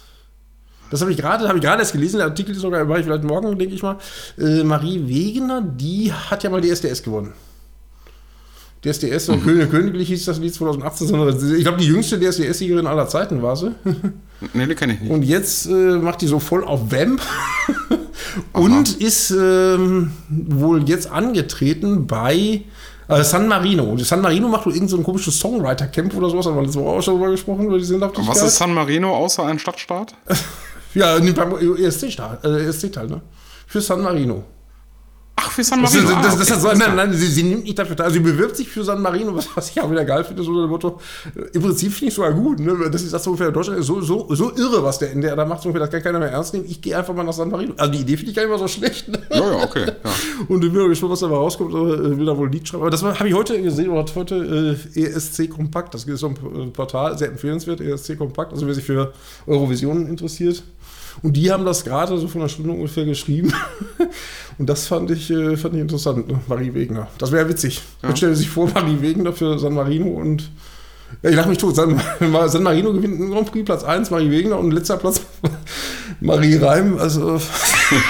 [0.90, 3.60] Das habe ich gerade, habe erst gelesen, der Artikel ist sogar, mache ich vielleicht morgen,
[3.60, 3.98] denke ich mal.
[4.38, 7.34] Äh, Marie Wegener, die hat ja mal die SDS gewonnen.
[8.92, 13.08] DSDS, so König, königlich hieß das Lied 2018, sondern ich glaube, die jüngste DSDS-Siegerin aller
[13.08, 13.72] Zeiten war sie.
[14.54, 15.12] Nee, die kenne ich nicht.
[15.12, 17.20] Und jetzt äh, macht die so voll auf Vamp
[18.54, 22.62] und ist ähm, wohl jetzt angetreten bei
[23.08, 23.98] äh, San Marino.
[23.98, 27.02] San Marino macht wohl irgend so ein komisches Songwriter-Camp oder sowas, aber letzte Woche auch
[27.02, 28.30] schon drüber gesprochen, über die Sinnhaftigkeit.
[28.30, 30.14] Was ist San Marino außer ein Stadtstaat?
[30.94, 33.22] Ja, beim ESC-Teil, äh, ESC-Teil, ne?
[33.68, 34.44] Für San Marino.
[35.40, 36.10] Ach, für San Das, Marino.
[36.10, 36.80] das, das, ah, das, okay.
[36.80, 38.08] das, nein, nein, sie, sie nimmt nicht dafür teil.
[38.08, 40.50] Also sie bewirbt sich für San Marino, was, was ich auch wieder geil finde, so
[40.50, 41.00] unter dem Motto.
[41.36, 42.90] äh, Im Prinzip finde ich sogar gut, ne?
[42.92, 45.36] Das ist das so ungefähr Deutschland ist so, so, so irre, was der in der
[45.36, 46.66] da macht, so ungefähr, das kann keiner mehr ernst nehmen.
[46.68, 47.76] Ich gehe einfach mal nach San Marino.
[47.78, 49.10] Also die Idee finde ich gar nicht mal so schlecht.
[49.10, 49.20] Ne?
[49.30, 49.86] Ja, ja, okay.
[49.86, 50.12] Ja.
[50.48, 52.68] Und ich bin mal gespannt, was dabei rauskommt, aber äh, will da wohl ein Lied
[52.68, 52.82] schreiben.
[52.82, 56.36] Aber das habe ich heute gesehen, oder heute äh, ESC Kompakt, das ist so ein
[56.36, 59.14] äh, Portal, sehr empfehlenswert, ESC Kompakt, also wer sich für
[59.46, 60.64] Eurovision interessiert.
[61.24, 63.54] Und die haben das gerade so von einer Stunde ungefähr geschrieben.
[64.58, 66.40] Und das fand ich, äh, fand ich interessant, ne?
[66.48, 67.08] Marie Wegner.
[67.18, 67.82] Das wäre witzig.
[68.02, 68.10] Ja.
[68.10, 70.50] Jetzt stellen Sie sich vor, Marie Wegner für San Marino und
[71.22, 71.76] ja, ich lache mich tot.
[71.76, 72.00] San,
[72.48, 75.22] San Marino gewinnt einen Grand Prix, Platz 1, Marie Wegner und letzter Platz
[76.20, 76.98] Marie Reim.
[76.98, 77.40] Also,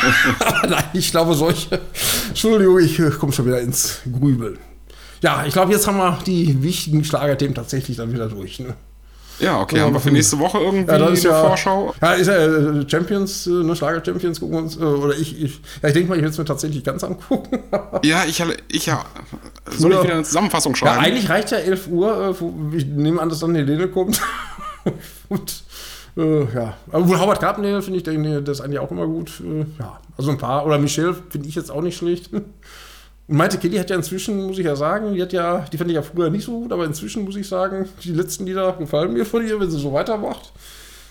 [0.70, 1.80] nein, ich glaube, solche.
[2.30, 4.58] Entschuldigung, ich äh, komme schon wieder ins Grübeln.
[5.22, 8.60] Ja, ich glaube, jetzt haben wir die wichtigen Schlagerthemen tatsächlich dann wieder durch.
[8.60, 8.76] Ne?
[9.40, 9.78] Ja, okay.
[9.78, 11.94] Ja, Haben wir für nächste Woche irgendwie Ja, eine ja, Vorschau?
[12.02, 15.60] Ja, ist ja äh, Champions, äh, ne, Schlager-Champions gucken wir uns, äh, oder ich, ich,
[15.82, 17.60] ja, ich denke mal, ich will es mir tatsächlich ganz angucken.
[18.04, 19.04] Ja, ich, ich ja.
[19.78, 21.00] Soll ich wieder eine Zusammenfassung Ja, schreiben?
[21.00, 22.36] eigentlich reicht ja 11 Uhr.
[22.76, 24.22] Ich nehme an, dass dann Helene kommt.
[25.30, 25.64] Und
[26.16, 29.42] äh, ja, aber wohl Howard Carpenter finde ich, der, das ist eigentlich auch immer gut.
[29.80, 30.66] Ja, also ein paar.
[30.66, 32.30] Oder Michelle finde ich jetzt auch nicht schlecht.
[33.28, 35.90] Und Maite Kelly hat ja inzwischen, muss ich ja sagen, die hat ja, die fand
[35.90, 39.14] ich ja früher nicht so gut, aber inzwischen muss ich sagen, die letzten Lieder gefallen
[39.14, 40.54] mir von ihr, wenn sie so weitermacht.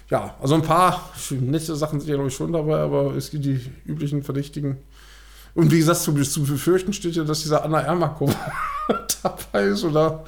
[0.08, 3.44] Ja, also ein paar nette Sachen sind ja, glaube ich, schon dabei, aber es gibt
[3.44, 4.78] die üblichen Verdächtigen.
[5.54, 8.34] Und wie gesagt, zu, zu befürchten steht ja, dass dieser Anna Ermakova
[9.22, 10.24] dabei ist oder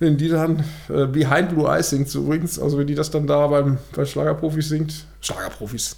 [0.00, 3.26] wenn die dann äh, Behind Blue Eyes singt, so übrigens, also wenn die das dann
[3.26, 5.04] da beim, bei Schlagerprofis singt.
[5.20, 5.96] Schlagerprofis.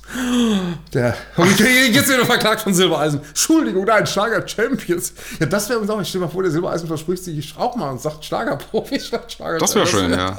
[0.92, 1.16] Der.
[1.38, 3.20] Ich jetzt wieder verklagt von Silbereisen.
[3.20, 5.12] Entschuldigung, nein, Schlager-Champions.
[5.38, 6.00] Ja, das wäre uns auch.
[6.00, 9.58] Ich stell mal vor, der Silbereisen verspricht sich auch mal und sagt Schlagerprofis statt Schlager.
[9.58, 10.36] Das wäre schön, ja.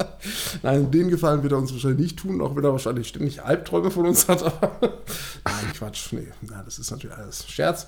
[0.62, 3.92] Nein, den Gefallen wird er uns wahrscheinlich nicht tun, auch wenn er wahrscheinlich ständig Albträume
[3.92, 4.44] von uns hat.
[4.44, 4.78] Aber
[5.46, 6.12] nein, Quatsch.
[6.12, 7.88] Nee, na, das ist natürlich alles Scherz.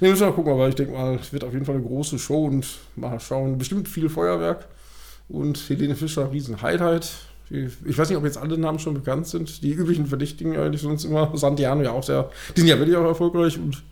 [0.00, 1.84] Nee, müssen wir mal gucken, aber ich denke mal, es wird auf jeden Fall eine
[1.84, 2.64] große Show und
[2.94, 3.58] mal schauen.
[3.58, 4.66] Bestimmt viel Feuerwerk.
[5.28, 7.08] Und Helene Fischer, riesen Highlight.
[7.50, 9.62] Die- Ich weiß nicht, ob jetzt alle Namen schon bekannt sind.
[9.62, 11.30] Die üblichen Verdächtigen eigentlich sonst immer.
[11.36, 12.30] Santiano ja auch sehr.
[12.56, 13.58] Die sind ja wirklich auch erfolgreich.
[13.58, 13.82] Und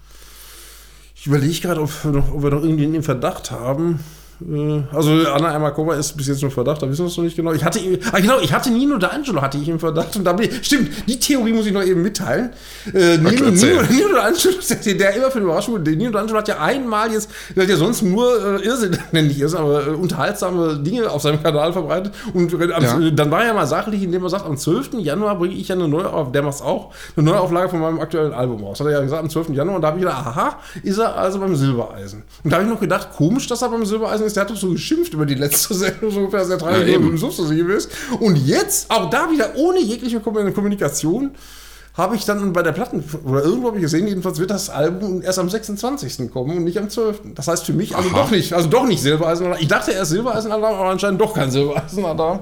[1.17, 4.01] ich überlege gerade, ob, wir noch- ob wir noch irgendwie einen Verdacht haben.
[4.41, 7.37] Äh, Also Anna Ermakova ist bis jetzt nur Verdacht, da wissen wir es noch nicht
[7.37, 7.53] genau.
[7.53, 7.79] Ich hatte,
[8.13, 10.91] ah genau, ich hatte Nino D'Angelo hatte ich im Verdacht und da bin ich, stimmt,
[11.09, 12.51] die Theorie muss ich noch eben mitteilen.
[12.93, 13.51] Äh, Nino.
[13.51, 17.31] Nino, Nino D'Angelo, der, der immer für Überraschung, der Nino D'Angelo hat ja einmal jetzt,
[17.55, 21.23] der hat ja sonst nur äh, Irrsinn, nenne ich Irrsinn, aber äh, unterhaltsame Dinge auf
[21.23, 22.99] seinem Kanal verbreitet und äh, Ja.
[23.11, 24.95] dann war er ja mal sachlich, indem er sagt, am 12.
[24.99, 28.33] Januar bringe ich ja eine neue, der macht's auch, eine neue Auflage von meinem aktuellen
[28.33, 28.81] Album raus.
[28.81, 29.51] Hat er ja gesagt, am 12.
[29.51, 32.23] Januar und da habe ich gedacht, aha, ist er also beim Silbereisen.
[32.43, 34.57] Und da habe ich noch gedacht, komisch, dass er beim Silbereisen ist, der hat doch
[34.57, 36.99] so geschimpft über die letzte Sendung, so ungefähr, dass er drei Ja.
[36.99, 37.91] Minuten sie ist.
[38.21, 41.31] Und jetzt, auch da wieder ohne jegliche Kom- Kommunikation,
[41.97, 45.23] habe ich dann bei der Platten, oder irgendwo habe ich gesehen, jedenfalls wird das Album
[45.23, 46.29] erst am 26.
[46.33, 47.21] kommen und nicht am 12.
[47.37, 48.19] Das heißt für mich, also Aha.
[48.23, 49.47] doch nicht, also doch nicht Silbereisen.
[49.61, 52.41] Ich dachte erst Silbereisen-Alarm, aber anscheinend doch kein Silbereisen-Alarm.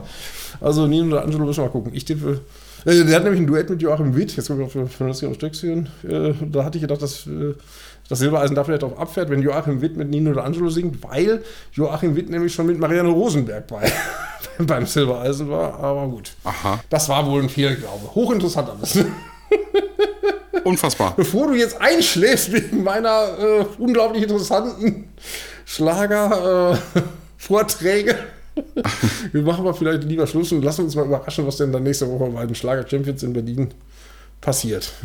[0.61, 1.93] Also Nino und Angelo müssen mal gucken.
[1.95, 2.41] Ich tippe,
[2.87, 5.23] Äh, Der hat nämlich ein Duett mit Joachim Witt, jetzt kommen wir auf von das
[5.23, 5.89] auf Stöckchen.
[6.03, 7.27] Äh, Da hatte ich gedacht, dass
[8.05, 11.43] äh, das Silbereisen da vielleicht auch abfährt, wenn Joachim Witt mit Nino D'Angelo singt, weil
[11.73, 13.91] Joachim Witt nämlich schon mit Marianne Rosenberg bei,
[14.59, 15.81] beim Silbereisen war.
[15.81, 16.33] Aber gut.
[16.45, 16.81] Aha.
[16.91, 18.15] Das war wohl ein Fehlglaube.
[18.15, 18.99] Hochinteressant alles.
[20.65, 21.15] Unfassbar.
[21.17, 25.09] Bevor du jetzt einschläfst wegen meiner äh, unglaublich interessanten
[25.65, 28.17] Schlager-Vorträge,
[29.33, 32.07] wir machen mal vielleicht lieber Schluss und lassen uns mal überraschen, was denn dann nächste
[32.09, 33.73] Woche bei den Schlager-Champions in Berlin
[34.43, 34.93] passiert.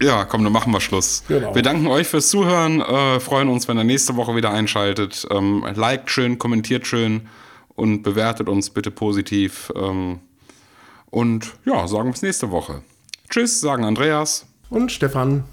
[0.00, 1.24] Ja, komm, dann machen wir Schluss.
[1.28, 1.54] Genau.
[1.54, 5.26] Wir danken euch fürs Zuhören, äh, freuen uns, wenn ihr nächste Woche wieder einschaltet.
[5.30, 7.28] Ähm, liked schön, kommentiert schön
[7.74, 9.72] und bewertet uns bitte positiv.
[9.74, 10.20] Ähm,
[11.10, 12.82] und ja, sagen bis nächste Woche.
[13.28, 14.46] Tschüss, sagen Andreas.
[14.70, 15.44] Und Stefan,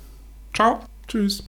[0.53, 0.80] Ciao.
[1.07, 1.45] tschüss.